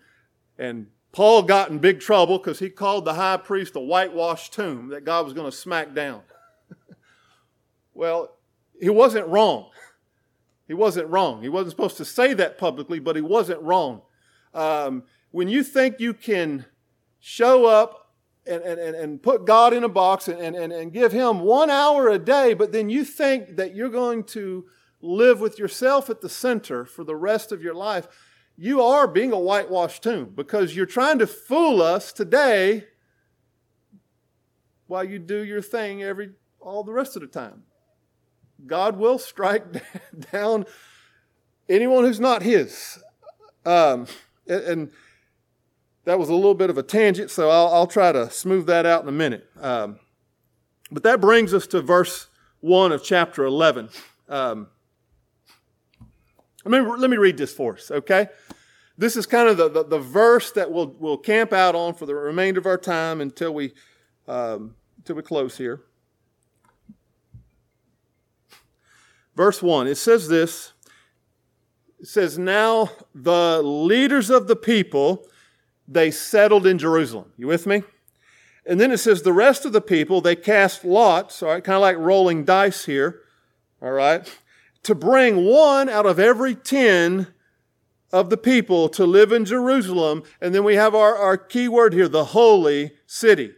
[0.59, 4.89] and Paul got in big trouble because he called the high priest a whitewashed tomb
[4.89, 6.23] that God was going to smack down.
[7.95, 8.37] well,
[8.81, 9.71] he wasn't wrong.
[10.67, 11.43] He wasn't wrong.
[11.43, 14.03] He wasn't supposed to say that publicly, but he wasn't wrong.
[14.55, 16.67] Um, when you think you can
[17.21, 18.15] show up
[18.47, 22.09] and, and, and put God in a box and, and, and give Him one hour
[22.09, 24.65] a day, but then you think that you're going to
[25.03, 28.09] live with yourself at the center for the rest of your life,
[28.57, 32.85] you are being a whitewashed tomb because you're trying to fool us today
[34.87, 37.65] while you do your thing every all the rest of the time.
[38.67, 39.65] God will strike
[40.33, 40.65] down
[41.69, 43.03] anyone who's not His.
[43.65, 44.07] Um,
[44.47, 44.93] and
[46.05, 48.87] that was a little bit of a tangent, so I'll, I'll try to smooth that
[48.87, 49.49] out in a minute.
[49.61, 49.99] Um,
[50.91, 52.29] but that brings us to verse
[52.61, 53.89] 1 of chapter 11.
[54.29, 54.69] Um,
[56.65, 58.29] let, me, let me read this for us, okay?
[58.99, 62.07] This is kind of the, the, the, verse that we'll, we'll camp out on for
[62.07, 63.73] the remainder of our time until we,
[64.29, 65.81] um, until we close here.
[69.35, 70.73] Verse 1, it says this
[71.99, 75.27] it says, Now the leaders of the people,
[75.89, 77.33] they settled in Jerusalem.
[77.37, 77.83] You with me?
[78.67, 81.77] And then it says, The rest of the people, they cast lots, all right, kind
[81.77, 83.21] of like rolling dice here,
[83.81, 84.29] all right,
[84.83, 87.29] to bring one out of every ten
[88.13, 90.23] of the people to live in Jerusalem.
[90.41, 93.55] And then we have our, our key word here, the holy city.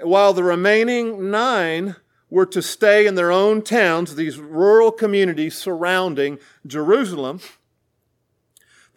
[0.00, 1.96] While the remaining nine
[2.30, 7.40] were to stay in their own towns, these rural communities surrounding Jerusalem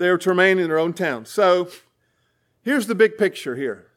[0.04, 1.30] they were to remain in their own towns.
[1.30, 1.70] So
[2.62, 3.88] here's the big picture here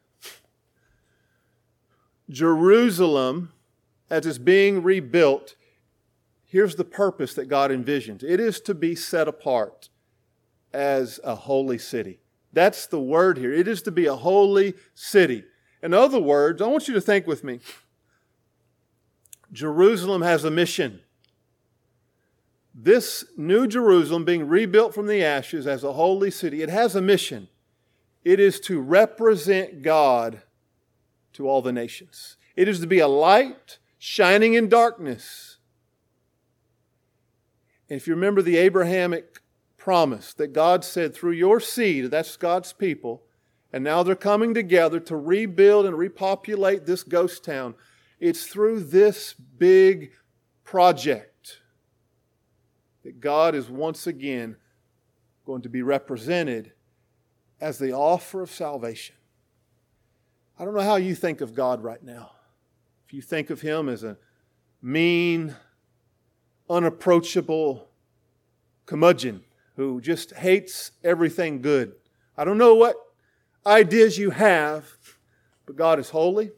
[2.31, 3.53] Jerusalem,
[4.09, 5.56] as it's being rebuilt,
[6.57, 9.91] here's the purpose that God envisions it is to be set apart
[10.73, 12.19] as a holy city.
[12.51, 13.53] That's the word here.
[13.53, 15.45] It is to be a holy city.
[15.83, 17.61] In other words, I want you to think with me
[19.53, 21.01] Jerusalem has a mission.
[22.75, 27.03] This new Jerusalem being rebuilt from the ashes as a holy city, it has a
[27.03, 27.49] mission.
[28.25, 30.41] It is to represent God
[31.35, 32.39] to all the nations.
[32.57, 35.56] It is to be a light shining in darkness.
[37.89, 39.41] And if you remember the Abrahamic
[39.77, 43.23] promise that God said through your seed, that's God's people,
[43.73, 47.75] and now they're coming together to rebuild and repopulate this ghost town.
[48.19, 50.13] It's through this big
[50.65, 51.61] project
[53.05, 54.57] that God is once again
[55.45, 56.73] going to be represented
[57.61, 59.15] as the offer of salvation.
[60.59, 62.33] I don't know how you think of God right now.
[63.07, 64.17] If you think of Him as a
[64.83, 65.55] mean,
[66.69, 67.89] unapproachable
[68.87, 69.43] curmudgeon
[69.77, 71.93] who just hates everything good.
[72.37, 72.97] I don't know what
[73.67, 74.97] ideas you have,
[75.67, 76.51] but God is holy.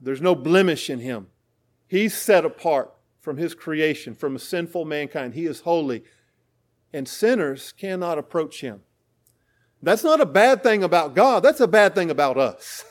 [0.00, 1.28] There's no blemish in Him.
[1.86, 5.34] He's set apart from His creation, from a sinful mankind.
[5.34, 6.02] He is holy,
[6.92, 8.82] and sinners cannot approach Him.
[9.82, 12.84] That's not a bad thing about God, that's a bad thing about us.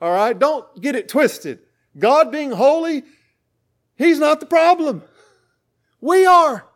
[0.00, 0.36] All right?
[0.36, 1.60] Don't get it twisted.
[1.96, 3.04] God being holy,
[3.96, 5.02] He's not the problem.
[6.00, 6.66] We are.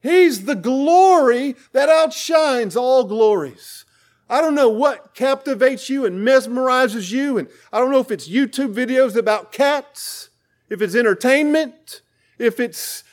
[0.00, 3.84] He's the glory that outshines all glories.
[4.28, 8.28] I don't know what captivates you and mesmerizes you, and I don't know if it's
[8.28, 10.30] YouTube videos about cats,
[10.70, 12.00] if it's entertainment,
[12.38, 13.04] if it's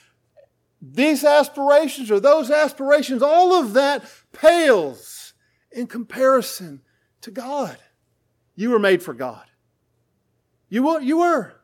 [0.81, 5.33] these aspirations or those aspirations, all of that pales
[5.71, 6.81] in comparison
[7.21, 7.77] to God.
[8.55, 9.45] You were made for God.
[10.69, 11.01] You were.
[11.01, 11.58] You were.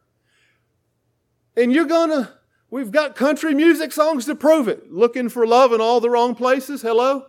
[1.58, 2.34] And you're going to,
[2.70, 4.92] we've got country music songs to prove it.
[4.92, 6.82] Looking for love in all the wrong places.
[6.82, 7.28] Hello?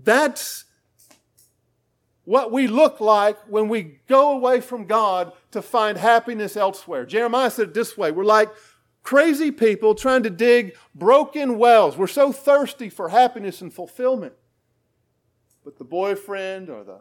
[0.00, 0.64] That's
[2.24, 7.06] what we look like when we go away from God to find happiness elsewhere.
[7.06, 8.50] Jeremiah said it this way We're like
[9.02, 11.96] crazy people trying to dig broken wells.
[11.96, 14.34] We're so thirsty for happiness and fulfillment.
[15.64, 17.00] But the boyfriend or the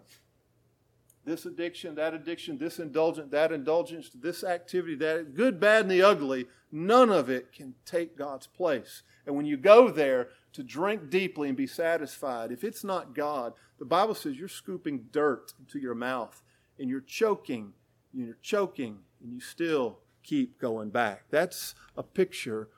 [1.26, 6.02] this addiction, that addiction, this indulgence, that indulgence, this activity, that good, bad, and the
[6.02, 9.02] ugly, none of it can take God's place.
[9.26, 13.54] And when you go there to drink deeply and be satisfied, if it's not God,
[13.80, 16.44] the Bible says you're scooping dirt into your mouth
[16.80, 17.74] and you're choking,
[18.14, 21.24] and you're choking, and you still keep going back.
[21.30, 22.70] That's a picture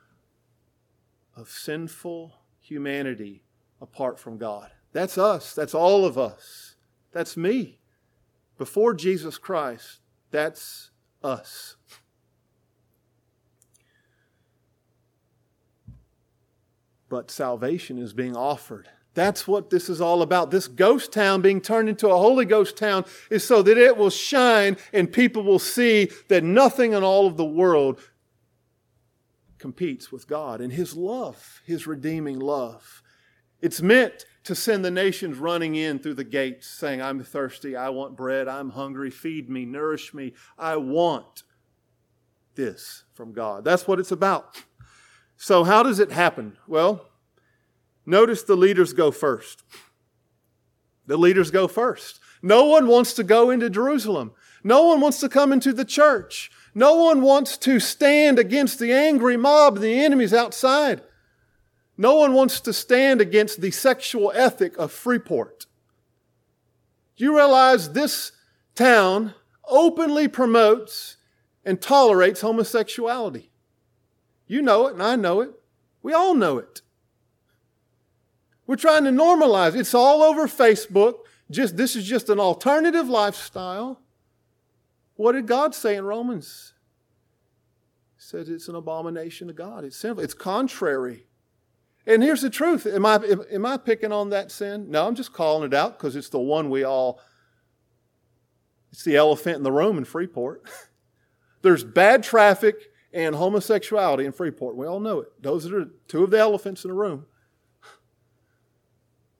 [1.36, 3.42] of sinful humanity
[3.80, 4.70] apart from God.
[4.92, 5.54] That's us.
[5.54, 6.76] That's all of us.
[7.12, 7.77] That's me.
[8.58, 10.90] Before Jesus Christ, that's
[11.22, 11.76] us.
[17.08, 20.52] But salvation is being offered that's what this is all about.
[20.52, 24.10] This ghost town being turned into a Holy Ghost town is so that it will
[24.10, 28.00] shine and people will see that nothing in all of the world
[29.58, 33.02] competes with God and His love, His redeeming love.
[33.60, 37.88] It's meant to send the nations running in through the gates saying, I'm thirsty, I
[37.88, 40.34] want bread, I'm hungry, feed me, nourish me.
[40.58, 41.44] I want
[42.54, 43.64] this from God.
[43.64, 44.62] That's what it's about.
[45.36, 46.58] So, how does it happen?
[46.66, 47.08] Well,
[48.08, 49.62] Notice the leaders go first.
[51.06, 52.20] The leaders go first.
[52.40, 54.32] No one wants to go into Jerusalem.
[54.64, 56.50] No one wants to come into the church.
[56.74, 61.02] No one wants to stand against the angry mob, the enemies outside.
[62.00, 65.66] No one wants to stand against the sexual ethic of Freeport.
[67.16, 68.30] You realize this
[68.76, 69.34] town
[69.66, 71.16] openly promotes
[71.64, 73.50] and tolerates homosexuality?
[74.46, 75.50] You know it, and I know it.
[76.00, 76.82] We all know it.
[78.68, 79.74] We're trying to normalize.
[79.74, 81.14] It's all over Facebook.
[81.50, 84.00] Just this is just an alternative lifestyle.
[85.16, 86.74] What did God say in Romans?
[88.16, 89.84] He said it's an abomination to God.
[89.84, 90.22] It's sinful.
[90.22, 91.27] It's contrary.
[92.08, 92.86] And here's the truth.
[92.86, 93.20] Am I,
[93.52, 94.90] am I picking on that sin?
[94.90, 97.20] No, I'm just calling it out because it's the one we all,
[98.90, 100.62] it's the elephant in the room in Freeport.
[101.62, 102.76] There's bad traffic
[103.12, 104.74] and homosexuality in Freeport.
[104.74, 105.42] We all know it.
[105.42, 107.26] Those are two of the elephants in the room.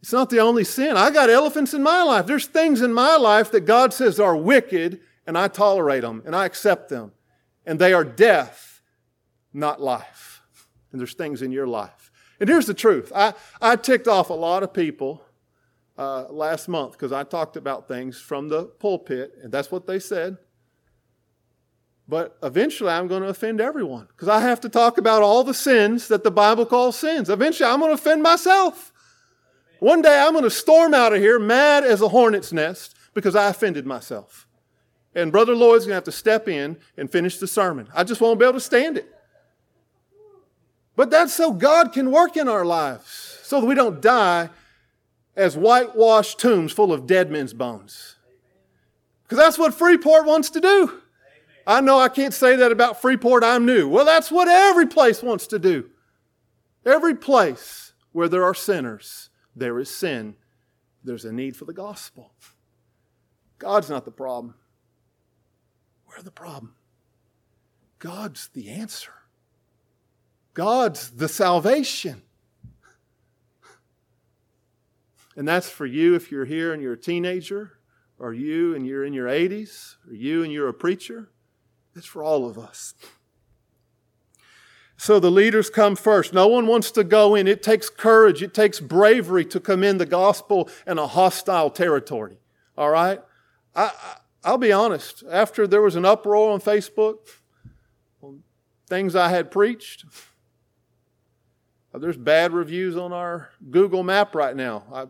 [0.00, 0.96] It's not the only sin.
[0.96, 2.26] I got elephants in my life.
[2.26, 6.36] There's things in my life that God says are wicked, and I tolerate them and
[6.36, 7.10] I accept them.
[7.66, 8.80] And they are death,
[9.52, 10.40] not life.
[10.92, 12.07] And there's things in your life.
[12.40, 15.22] And here's the truth I, I ticked off a lot of people
[15.96, 19.98] uh, last month because I talked about things from the pulpit, and that's what they
[19.98, 20.38] said.
[22.06, 25.52] But eventually, I'm going to offend everyone because I have to talk about all the
[25.52, 27.28] sins that the Bible calls sins.
[27.28, 28.92] Eventually, I'm going to offend myself.
[29.80, 33.36] One day, I'm going to storm out of here mad as a hornet's nest because
[33.36, 34.46] I offended myself.
[35.14, 37.88] And Brother Lloyd's going to have to step in and finish the sermon.
[37.94, 39.14] I just won't be able to stand it.
[40.98, 44.50] But that's so God can work in our lives so that we don't die
[45.36, 48.16] as whitewashed tombs full of dead men's bones.
[49.22, 51.00] Because that's what Freeport wants to do.
[51.64, 53.88] I know I can't say that about Freeport, I'm new.
[53.88, 55.88] Well, that's what every place wants to do.
[56.84, 60.34] Every place where there are sinners, there is sin.
[61.04, 62.32] There's a need for the gospel.
[63.60, 64.54] God's not the problem.
[66.08, 66.74] We're the problem.
[68.00, 69.12] God's the answer.
[70.58, 72.20] God's the salvation.
[75.36, 77.78] And that's for you if you're here and you're a teenager,
[78.18, 81.30] or you and you're in your 80s, or you and you're a preacher.
[81.94, 82.94] It's for all of us.
[84.96, 86.32] So the leaders come first.
[86.32, 87.46] No one wants to go in.
[87.46, 92.38] It takes courage, it takes bravery to come in the gospel in a hostile territory.
[92.76, 93.20] All right?
[93.76, 93.92] I,
[94.42, 95.22] I'll be honest.
[95.30, 97.18] After there was an uproar on Facebook,
[98.20, 98.42] on
[98.88, 100.04] things I had preached,
[101.98, 104.84] Uh, there's bad reviews on our Google map right now.
[104.92, 105.06] I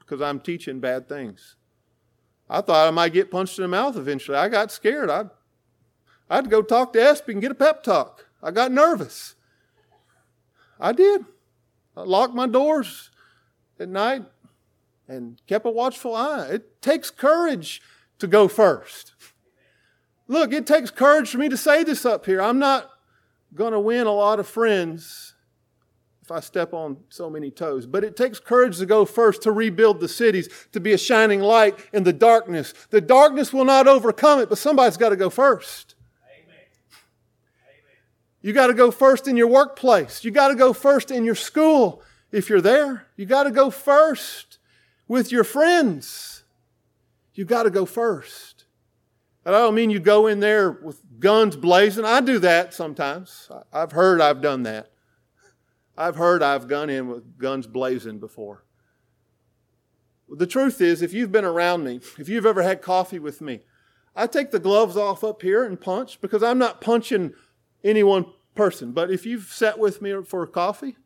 [0.00, 1.56] because I'm teaching bad things.
[2.50, 4.36] I thought I might get punched in the mouth eventually.
[4.36, 5.08] I got scared.
[5.08, 5.24] I,
[6.28, 8.26] I had to go talk to Espy and get a pep talk.
[8.42, 9.34] I got nervous.
[10.78, 11.24] I did.
[11.96, 13.10] I locked my doors
[13.80, 14.24] at night
[15.08, 16.48] and kept a watchful eye.
[16.50, 17.80] It takes courage
[18.18, 19.14] to go first.
[20.28, 22.42] Look, it takes courage for me to say this up here.
[22.42, 22.90] I'm not
[23.54, 25.33] going to win a lot of friends
[26.24, 27.84] if I step on so many toes.
[27.84, 31.40] But it takes courage to go first to rebuild the cities, to be a shining
[31.40, 32.72] light in the darkness.
[32.88, 35.96] The darkness will not overcome it, but somebody's got to go first.
[38.40, 40.24] You got to go first in your workplace.
[40.24, 42.02] You got to go first in your school
[42.32, 43.06] if you're there.
[43.16, 44.58] You got to go first
[45.06, 46.44] with your friends.
[47.34, 48.64] You got to go first.
[49.44, 52.06] And I don't mean you go in there with guns blazing.
[52.06, 53.50] I do that sometimes.
[53.70, 54.90] I've heard I've done that.
[55.96, 58.64] I've heard I've gone in with guns blazing before.
[60.28, 63.60] The truth is, if you've been around me, if you've ever had coffee with me,
[64.16, 67.34] I take the gloves off up here and punch because I'm not punching
[67.82, 68.92] any one person.
[68.92, 70.96] But if you've sat with me for coffee,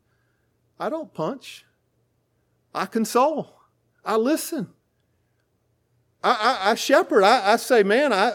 [0.79, 1.65] I don't punch.
[2.75, 3.55] I console.
[4.05, 4.69] I listen.
[6.23, 7.25] I, I, I shepherd.
[7.25, 8.35] I, I, say, man, I,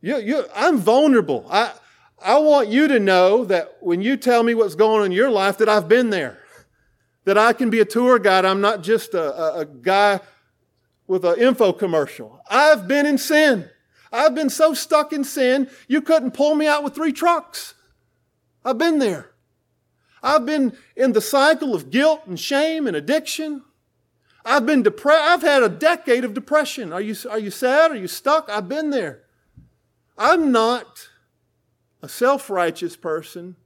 [0.00, 1.46] you, you, I'm vulnerable.
[1.50, 1.72] I,
[2.22, 5.30] I want you to know that when you tell me what's going on in your
[5.30, 6.38] life, that I've been there.
[7.24, 8.44] That I can be a tour guide.
[8.44, 10.20] I'm not just a, a, a guy
[11.06, 12.40] with an info commercial.
[12.48, 13.68] I've been in sin.
[14.12, 17.74] I've been so stuck in sin, you couldn't pull me out with three trucks.
[18.64, 19.30] I've been there.
[20.22, 23.62] I've been in the cycle of guilt and shame and addiction.
[24.44, 25.22] I've been depressed.
[25.22, 26.92] I've had a decade of depression.
[26.92, 27.90] Are you, are you sad?
[27.90, 28.48] Are you stuck?
[28.48, 29.22] I've been there.
[30.16, 31.08] I'm not
[32.06, 33.56] a self righteous person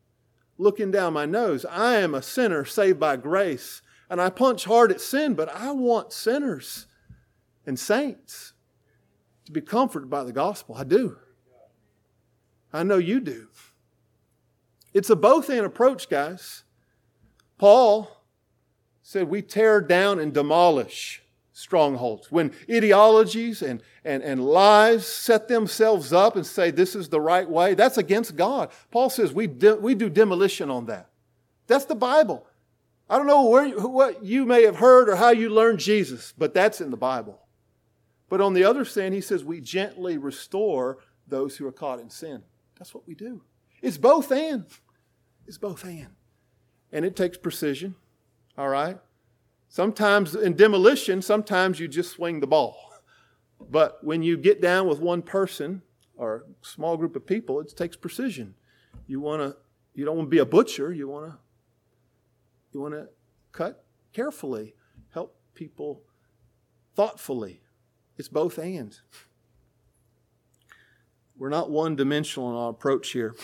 [0.56, 1.66] looking down my nose.
[1.66, 3.82] I am a sinner saved by grace.
[4.08, 6.86] And I punch hard at sin, but I want sinners
[7.66, 8.54] and saints
[9.44, 10.74] to be comforted by the gospel.
[10.74, 11.18] I do.
[12.72, 13.48] I know you do.
[14.94, 16.64] It's a both and approach, guys.
[17.58, 18.24] Paul
[19.02, 21.22] said we tear down and demolish
[21.60, 22.32] strongholds.
[22.32, 27.48] When ideologies and, and, and lies set themselves up and say this is the right
[27.48, 28.70] way, that's against God.
[28.90, 31.10] Paul says we, de- we do demolition on that.
[31.66, 32.46] That's the Bible.
[33.08, 36.54] I don't know where, what you may have heard or how you learned Jesus, but
[36.54, 37.38] that's in the Bible.
[38.28, 42.08] But on the other hand, he says we gently restore those who are caught in
[42.08, 42.42] sin.
[42.78, 43.42] That's what we do.
[43.82, 44.64] It's both and.
[45.46, 46.08] It's both and.
[46.92, 47.96] And it takes precision,
[48.56, 48.98] all right?
[49.70, 52.92] Sometimes in demolition, sometimes you just swing the ball.
[53.70, 55.82] But when you get down with one person
[56.16, 58.56] or a small group of people, it takes precision.
[59.06, 59.56] You want to
[59.94, 61.38] you don't want to be a butcher, you want to
[62.72, 63.08] you want to
[63.52, 64.74] cut carefully,
[65.14, 66.02] help people
[66.96, 67.62] thoughtfully.
[68.18, 68.98] It's both and.
[71.38, 73.36] We're not one dimensional in our approach here.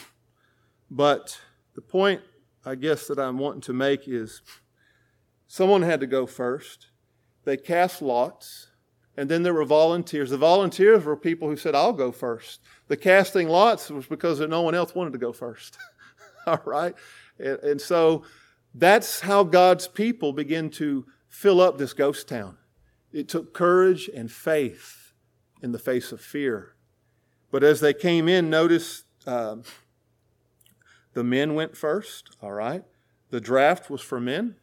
[0.90, 1.38] But
[1.74, 2.20] the point
[2.64, 4.42] I guess that I'm wanting to make is
[5.47, 6.88] Someone had to go first.
[7.44, 8.68] They cast lots,
[9.16, 10.30] and then there were volunteers.
[10.30, 12.61] The volunteers were people who said, I'll go first.
[12.88, 15.78] The casting lots was because no one else wanted to go first.
[16.47, 16.94] All right?
[17.38, 18.24] And, and so
[18.74, 22.59] that's how God's people begin to fill up this ghost town.
[23.12, 25.12] It took courage and faith
[25.62, 26.74] in the face of fear.
[27.51, 29.57] But as they came in, notice uh,
[31.14, 32.84] the men went first, all right?
[33.30, 34.57] The draft was for men.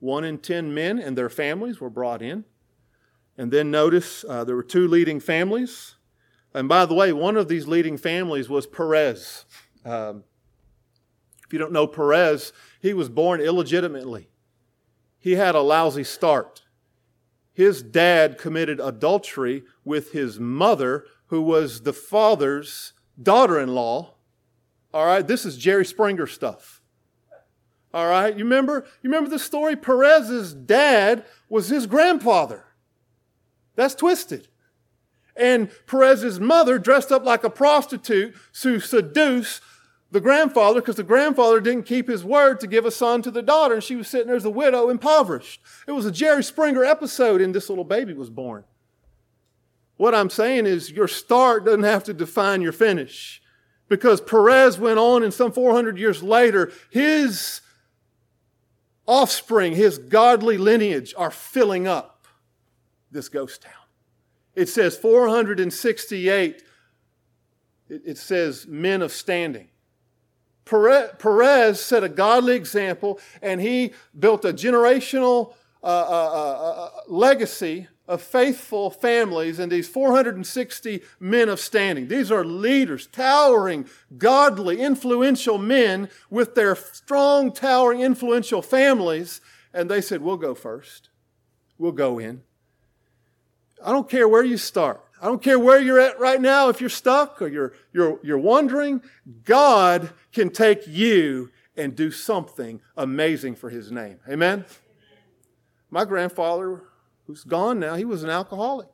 [0.00, 2.44] One in ten men and their families were brought in.
[3.36, 5.94] And then notice uh, there were two leading families.
[6.54, 9.44] And by the way, one of these leading families was Perez.
[9.84, 10.24] Um,
[11.44, 14.28] if you don't know Perez, he was born illegitimately.
[15.18, 16.62] He had a lousy start.
[17.52, 24.14] His dad committed adultery with his mother, who was the father's daughter in law.
[24.94, 26.77] All right, this is Jerry Springer stuff.
[27.92, 28.86] All right, you remember?
[29.02, 29.74] You remember the story?
[29.74, 32.64] Perez's dad was his grandfather.
[33.76, 34.48] That's twisted.
[35.34, 39.60] And Perez's mother dressed up like a prostitute to seduce
[40.10, 43.42] the grandfather because the grandfather didn't keep his word to give a son to the
[43.42, 45.60] daughter, and she was sitting there as a widow, impoverished.
[45.86, 48.64] It was a Jerry Springer episode, and this little baby was born.
[49.96, 53.42] What I'm saying is, your start doesn't have to define your finish.
[53.88, 57.60] Because Perez went on, and some 400 years later, his
[59.08, 62.28] offspring, his godly lineage, are filling up
[63.10, 63.72] this ghost town.
[64.54, 66.62] It says 468,
[67.88, 69.70] it says men of standing.
[70.64, 77.88] Perez set a godly example and he built a generational uh, uh, uh, uh, legacy
[78.08, 82.08] of faithful families and these 460 men of standing.
[82.08, 83.86] These are leaders, towering,
[84.16, 89.42] godly, influential men with their strong, towering, influential families.
[89.74, 91.10] And they said, We'll go first.
[91.76, 92.42] We'll go in.
[93.84, 95.04] I don't care where you start.
[95.20, 98.38] I don't care where you're at right now, if you're stuck or you're, you're, you're
[98.38, 99.02] wondering,
[99.44, 104.18] God can take you and do something amazing for His name.
[104.28, 104.64] Amen?
[105.90, 106.82] My grandfather,
[107.28, 108.88] who's gone now, he was an alcoholic,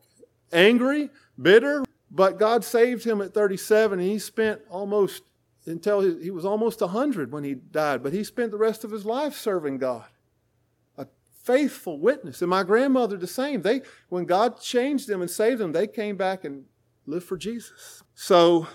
[0.53, 1.09] angry,
[1.41, 5.23] bitter, but God saved him at 37 and he spent almost
[5.67, 9.07] until he, was almost 100 when he died, but he spent the rest of his
[9.07, 10.05] life serving God
[10.99, 11.07] A
[11.43, 12.43] faithful witness.
[12.43, 13.63] And my grandmother, the same.
[13.63, 13.81] They,
[14.11, 16.65] when God changed them and saved them, they came back and
[17.07, 18.03] lived for Jesus.
[18.15, 18.67] So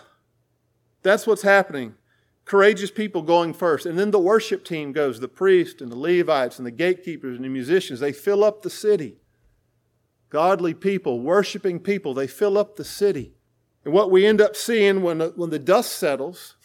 [1.03, 1.95] that's what's happening.
[2.45, 3.85] Courageous people going first.
[3.85, 7.45] And then the worship team goes the priests and the Levites and the gatekeepers and
[7.45, 7.99] the musicians.
[7.99, 9.17] They fill up the city.
[10.29, 13.33] Godly people, worshiping people, they fill up the city.
[13.85, 16.55] And what we end up seeing when the, when the dust settles,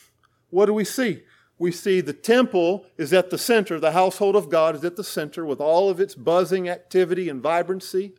[0.51, 1.23] what do we see?
[1.59, 5.05] we see the temple is at the center, the household of God is at the
[5.05, 8.13] center with all of its buzzing activity and vibrancy.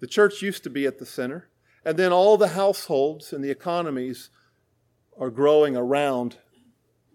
[0.00, 1.48] The church used to be at the center.
[1.84, 4.30] And then all the households and the economies
[5.18, 6.36] are growing around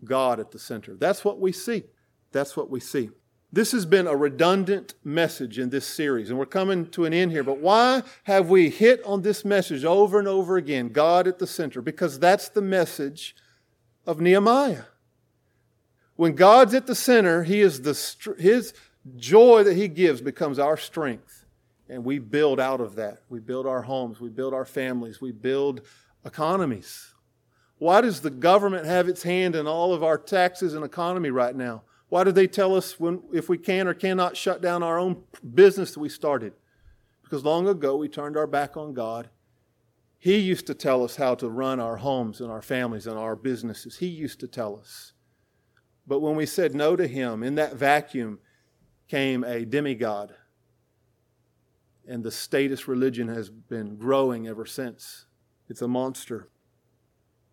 [0.03, 0.95] God at the center.
[0.95, 1.83] That's what we see.
[2.31, 3.11] That's what we see.
[3.53, 7.31] This has been a redundant message in this series, and we're coming to an end
[7.31, 7.43] here.
[7.43, 10.89] But why have we hit on this message over and over again?
[10.89, 11.81] God at the center.
[11.81, 13.35] Because that's the message
[14.05, 14.83] of Nehemiah.
[16.15, 18.73] When God's at the center, He is the, His
[19.17, 21.45] joy that He gives becomes our strength.
[21.89, 23.23] And we build out of that.
[23.27, 25.81] We build our homes, we build our families, we build
[26.25, 27.13] economies.
[27.79, 31.55] Why does the government have its hand in all of our taxes and economy right
[31.55, 31.83] now?
[32.11, 35.23] Why do they tell us when, if we can or cannot shut down our own
[35.53, 36.51] business that we started?
[37.23, 39.29] Because long ago we turned our back on God.
[40.19, 43.37] He used to tell us how to run our homes and our families and our
[43.37, 43.99] businesses.
[43.99, 45.13] He used to tell us.
[46.05, 48.39] But when we said no to him, in that vacuum
[49.07, 50.35] came a demigod.
[52.05, 55.27] And the status religion has been growing ever since.
[55.69, 56.49] It's a monster.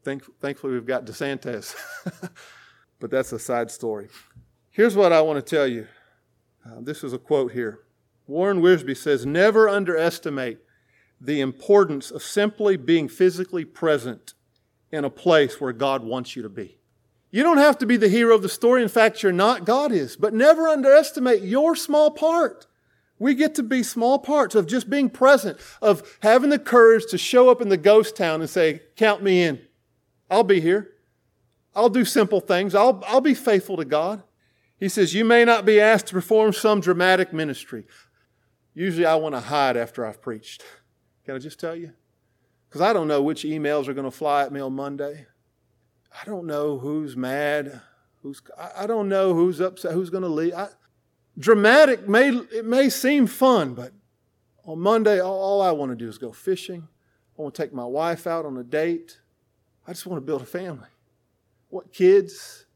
[0.02, 1.76] Thank, thankfully, we've got DeSantis.
[2.98, 4.08] but that's a side story.
[4.78, 5.88] Here's what I want to tell you.
[6.64, 7.80] Uh, this is a quote here.
[8.28, 10.58] Warren Wiersbe says, Never underestimate
[11.20, 14.34] the importance of simply being physically present
[14.92, 16.78] in a place where God wants you to be.
[17.32, 18.80] You don't have to be the hero of the story.
[18.80, 19.64] In fact, you're not.
[19.64, 20.16] God is.
[20.16, 22.68] But never underestimate your small part.
[23.18, 27.18] We get to be small parts of just being present, of having the courage to
[27.18, 29.60] show up in the ghost town and say, Count me in.
[30.30, 30.92] I'll be here.
[31.74, 32.76] I'll do simple things.
[32.76, 34.22] I'll, I'll be faithful to God.
[34.78, 37.84] He says, You may not be asked to perform some dramatic ministry.
[38.74, 40.62] Usually I want to hide after I've preached.
[41.24, 41.92] Can I just tell you?
[42.68, 45.26] Because I don't know which emails are going to fly at me on Monday.
[46.20, 47.80] I don't know who's mad,
[48.22, 48.40] who's
[48.76, 50.54] I, don't know who's upset, who's going to leave.
[50.54, 50.68] I,
[51.38, 53.92] dramatic may it may seem fun, but
[54.64, 56.86] on Monday, all, all I want to do is go fishing.
[57.38, 59.18] I want to take my wife out on a date.
[59.86, 60.88] I just want to build a family.
[61.68, 62.66] What kids?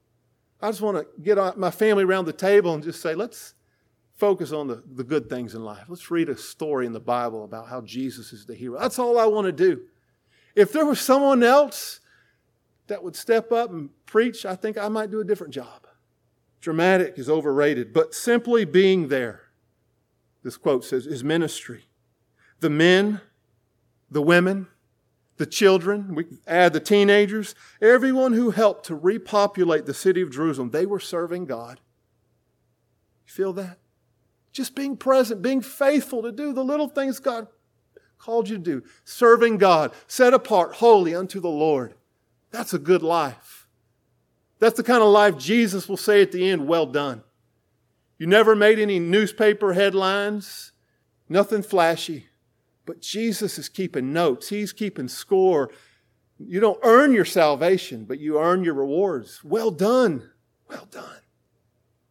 [0.63, 3.55] I just want to get my family around the table and just say, let's
[4.15, 5.85] focus on the, the good things in life.
[5.89, 8.79] Let's read a story in the Bible about how Jesus is the hero.
[8.79, 9.83] That's all I want to do.
[10.55, 11.99] If there was someone else
[12.87, 15.87] that would step up and preach, I think I might do a different job.
[16.61, 19.41] Dramatic is overrated, but simply being there,
[20.45, 21.87] this quote says, is ministry.
[22.61, 23.21] The men,
[24.11, 24.69] the women,
[25.37, 30.71] the children, we add the teenagers, everyone who helped to repopulate the city of Jerusalem,
[30.71, 31.81] they were serving God.
[33.27, 33.79] You feel that?
[34.53, 37.49] Just being present, being faithful to do the little things God
[38.19, 41.95] called you to do, serving God, set apart, holy unto the Lord.
[42.51, 43.67] That's a good life.
[44.61, 47.25] That's the kind of life Jesus will say at the end, well done.
[48.19, 50.71] You never made any newspaper headlines,
[51.29, 52.29] nothing flashy.
[52.85, 55.71] But Jesus is keeping notes, He's keeping score.
[56.39, 59.45] You don't earn your salvation, but you earn your rewards.
[59.45, 60.31] Well done.
[60.69, 61.21] Well done.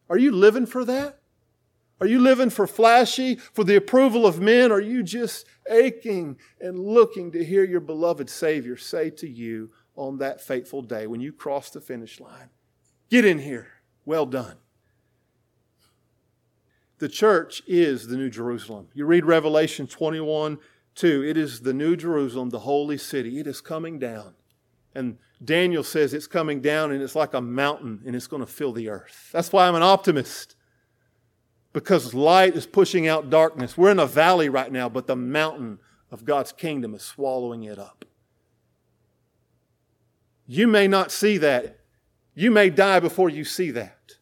[0.09, 1.19] Are you living for that?
[1.99, 4.71] Are you living for flashy, for the approval of men?
[4.71, 10.17] Are you just aching and looking to hear your beloved Savior say to you on
[10.17, 12.49] that fateful day when you cross the finish line,
[13.11, 13.67] Get in here.
[14.05, 14.55] Well done.
[17.01, 18.89] The church is the New Jerusalem.
[18.93, 20.59] You read Revelation 21
[20.93, 21.23] 2.
[21.23, 23.39] It is the New Jerusalem, the holy city.
[23.39, 24.35] It is coming down.
[24.93, 28.45] And Daniel says it's coming down and it's like a mountain and it's going to
[28.45, 29.31] fill the earth.
[29.33, 30.55] That's why I'm an optimist.
[31.73, 33.75] Because light is pushing out darkness.
[33.75, 35.79] We're in a valley right now, but the mountain
[36.11, 38.05] of God's kingdom is swallowing it up.
[40.45, 41.79] You may not see that.
[42.35, 44.17] You may die before you see that.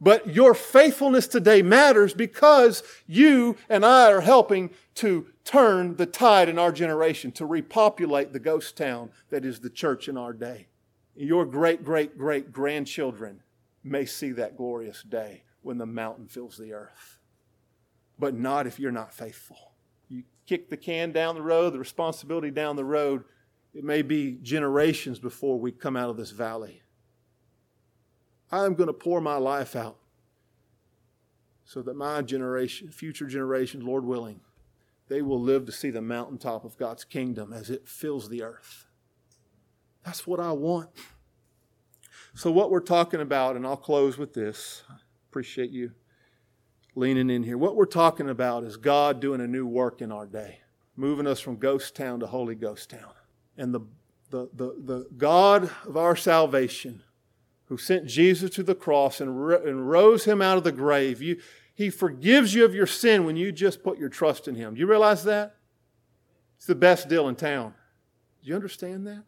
[0.00, 6.48] But your faithfulness today matters because you and I are helping to turn the tide
[6.48, 10.68] in our generation, to repopulate the ghost town that is the church in our day.
[11.14, 13.42] Your great, great, great grandchildren
[13.84, 17.18] may see that glorious day when the mountain fills the earth.
[18.18, 19.72] But not if you're not faithful.
[20.08, 23.24] You kick the can down the road, the responsibility down the road.
[23.74, 26.79] It may be generations before we come out of this valley.
[28.52, 29.96] I'm going to pour my life out
[31.64, 34.40] so that my generation, future generations, Lord willing,
[35.08, 38.86] they will live to see the mountaintop of God's kingdom as it fills the earth.
[40.04, 40.90] That's what I want.
[42.34, 44.82] So, what we're talking about, and I'll close with this.
[45.28, 45.92] Appreciate you
[46.94, 47.58] leaning in here.
[47.58, 50.60] What we're talking about is God doing a new work in our day,
[50.96, 53.12] moving us from ghost town to Holy Ghost town.
[53.56, 53.80] And the,
[54.30, 57.02] the, the, the God of our salvation
[57.70, 61.22] who sent Jesus to the cross and, ro- and rose him out of the grave.
[61.22, 61.40] You,
[61.80, 64.74] he forgives you of your sin when you just put your trust in Him.
[64.74, 65.54] Do you realize that?
[66.58, 67.72] It's the best deal in town.
[68.42, 69.22] Do you understand that?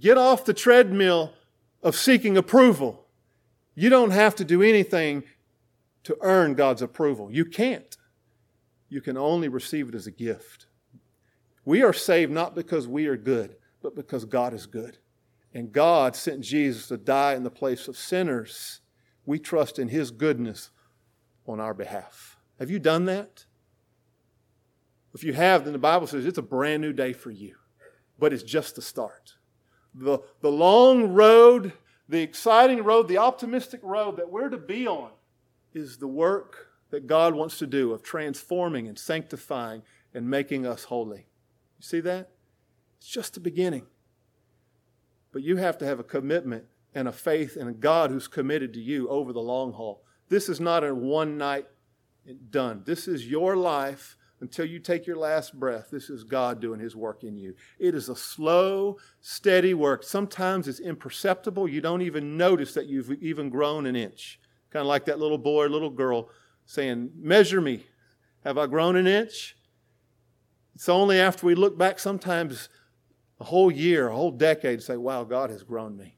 [0.00, 1.34] Get off the treadmill
[1.82, 3.04] of seeking approval.
[3.74, 5.24] You don't have to do anything
[6.04, 7.30] to earn God's approval.
[7.30, 7.94] You can't.
[8.88, 10.68] You can only receive it as a gift.
[11.66, 14.96] We are saved not because we are good, but because God is good.
[15.54, 18.80] And God sent Jesus to die in the place of sinners.
[19.26, 20.70] We trust in His goodness
[21.46, 22.38] on our behalf.
[22.58, 23.44] Have you done that?
[25.14, 27.56] If you have, then the Bible says it's a brand new day for you,
[28.18, 29.34] but it's just the start.
[29.94, 31.72] The, the long road,
[32.08, 35.10] the exciting road, the optimistic road that we're to be on
[35.74, 39.82] is the work that God wants to do of transforming and sanctifying
[40.14, 41.26] and making us holy.
[41.78, 42.30] You see that?
[42.98, 43.86] It's just the beginning.
[45.32, 46.64] But you have to have a commitment
[46.94, 50.04] and a faith in a God who's committed to you over the long haul.
[50.28, 51.66] This is not a one night
[52.50, 52.82] done.
[52.84, 55.88] This is your life until you take your last breath.
[55.90, 57.54] This is God doing His work in you.
[57.78, 60.02] It is a slow, steady work.
[60.02, 61.68] Sometimes it's imperceptible.
[61.68, 64.40] You don't even notice that you've even grown an inch.
[64.70, 66.28] Kind of like that little boy, or little girl
[66.66, 67.86] saying, Measure me.
[68.44, 69.56] Have I grown an inch?
[70.74, 72.68] It's only after we look back sometimes
[73.42, 76.14] a whole year, a whole decade, to say, Wow, God has grown me.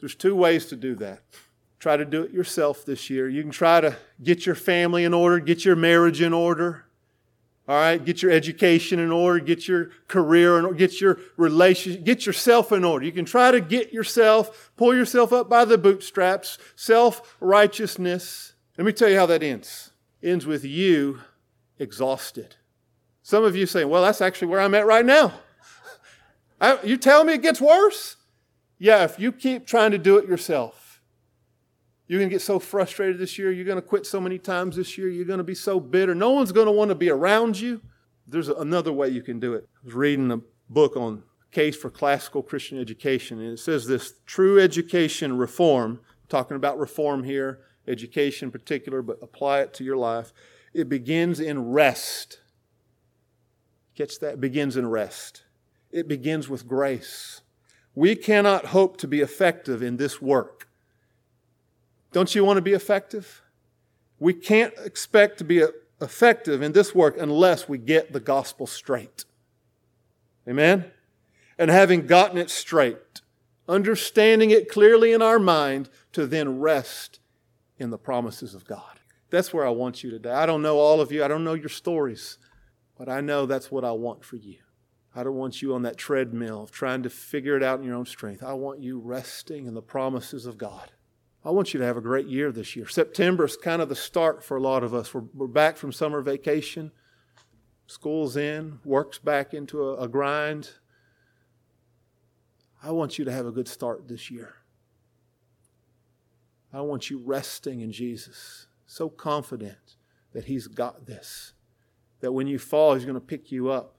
[0.00, 1.20] There's two ways to do that.
[1.78, 3.28] Try to do it yourself this year.
[3.28, 6.86] You can try to get your family in order, get your marriage in order.
[7.68, 12.04] All right, get your education in order, get your career in order, get your relationship,
[12.04, 13.04] get yourself in order.
[13.04, 18.54] You can try to get yourself, pull yourself up by the bootstraps, self righteousness.
[18.78, 19.90] Let me tell you how that ends.
[20.22, 21.20] Ends with you
[21.78, 22.56] exhausted.
[23.22, 25.34] Some of you saying, well, that's actually where I'm at right now.
[26.60, 28.16] I, you tell me it gets worse?
[28.78, 31.00] Yeah, if you keep trying to do it yourself,
[32.06, 33.50] you're going to get so frustrated this year.
[33.50, 35.08] You're going to quit so many times this year.
[35.08, 36.14] You're going to be so bitter.
[36.14, 37.80] No one's going to want to be around you.
[38.26, 39.68] There's another way you can do it.
[39.82, 44.14] I was reading a book on case for classical Christian education, and it says this
[44.26, 49.96] true education reform, talking about reform here education in particular, but apply it to your
[49.96, 50.32] life.
[50.74, 52.40] It begins in rest.
[53.96, 54.40] Catch that?
[54.40, 55.42] Begins in rest.
[55.90, 57.40] It begins with grace.
[57.94, 60.68] We cannot hope to be effective in this work.
[62.12, 63.42] Don't you want to be effective?
[64.18, 65.64] We can't expect to be
[66.00, 69.24] effective in this work unless we get the gospel straight.
[70.48, 70.90] Amen?
[71.58, 73.22] And having gotten it straight,
[73.68, 77.20] understanding it clearly in our mind, to then rest
[77.78, 79.00] in the promises of God.
[79.30, 80.30] That's where I want you today.
[80.30, 82.38] I don't know all of you, I don't know your stories,
[82.98, 84.58] but I know that's what I want for you.
[85.16, 87.94] I don't want you on that treadmill of trying to figure it out in your
[87.96, 88.42] own strength.
[88.42, 90.92] I want you resting in the promises of God.
[91.42, 92.86] I want you to have a great year this year.
[92.86, 95.14] September is kind of the start for a lot of us.
[95.14, 96.92] We're, we're back from summer vacation.
[97.86, 100.70] School's in, work's back into a, a grind.
[102.82, 104.56] I want you to have a good start this year.
[106.74, 109.96] I want you resting in Jesus, so confident
[110.34, 111.54] that He's got this,
[112.20, 113.95] that when you fall, He's going to pick you up,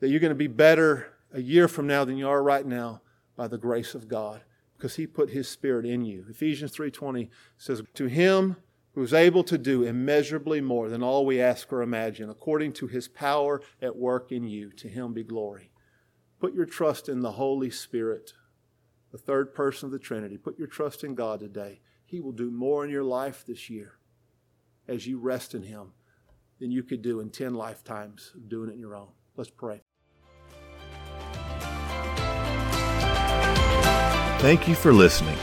[0.00, 3.02] that you're going to be better a year from now than you are right now
[3.36, 4.42] by the grace of God
[4.76, 6.24] because he put his spirit in you.
[6.28, 7.28] Ephesians 3:20
[7.58, 8.56] says to him
[8.94, 12.86] who is able to do immeasurably more than all we ask or imagine according to
[12.86, 15.70] his power at work in you to him be glory.
[16.40, 18.32] Put your trust in the Holy Spirit,
[19.12, 20.38] the third person of the Trinity.
[20.38, 21.80] Put your trust in God today.
[22.04, 23.98] He will do more in your life this year
[24.88, 25.92] as you rest in Him
[26.58, 29.08] than you could do in 10 lifetimes of doing it on your own.
[29.36, 29.82] Let's pray.
[34.40, 35.36] Thank you for listening.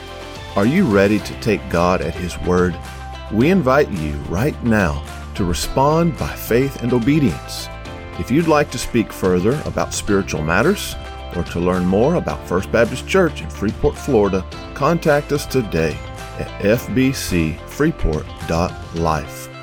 [0.56, 2.76] Are you ready to take God at His word?
[3.32, 5.04] We invite you right now
[5.36, 7.70] to respond by faith and obedience.
[8.18, 10.96] If you'd like to speak further about spiritual matters
[11.36, 14.44] or to learn more about First Baptist Church in Freeport, Florida,
[14.74, 15.96] contact us today
[16.40, 19.57] at fbcfreeport.life.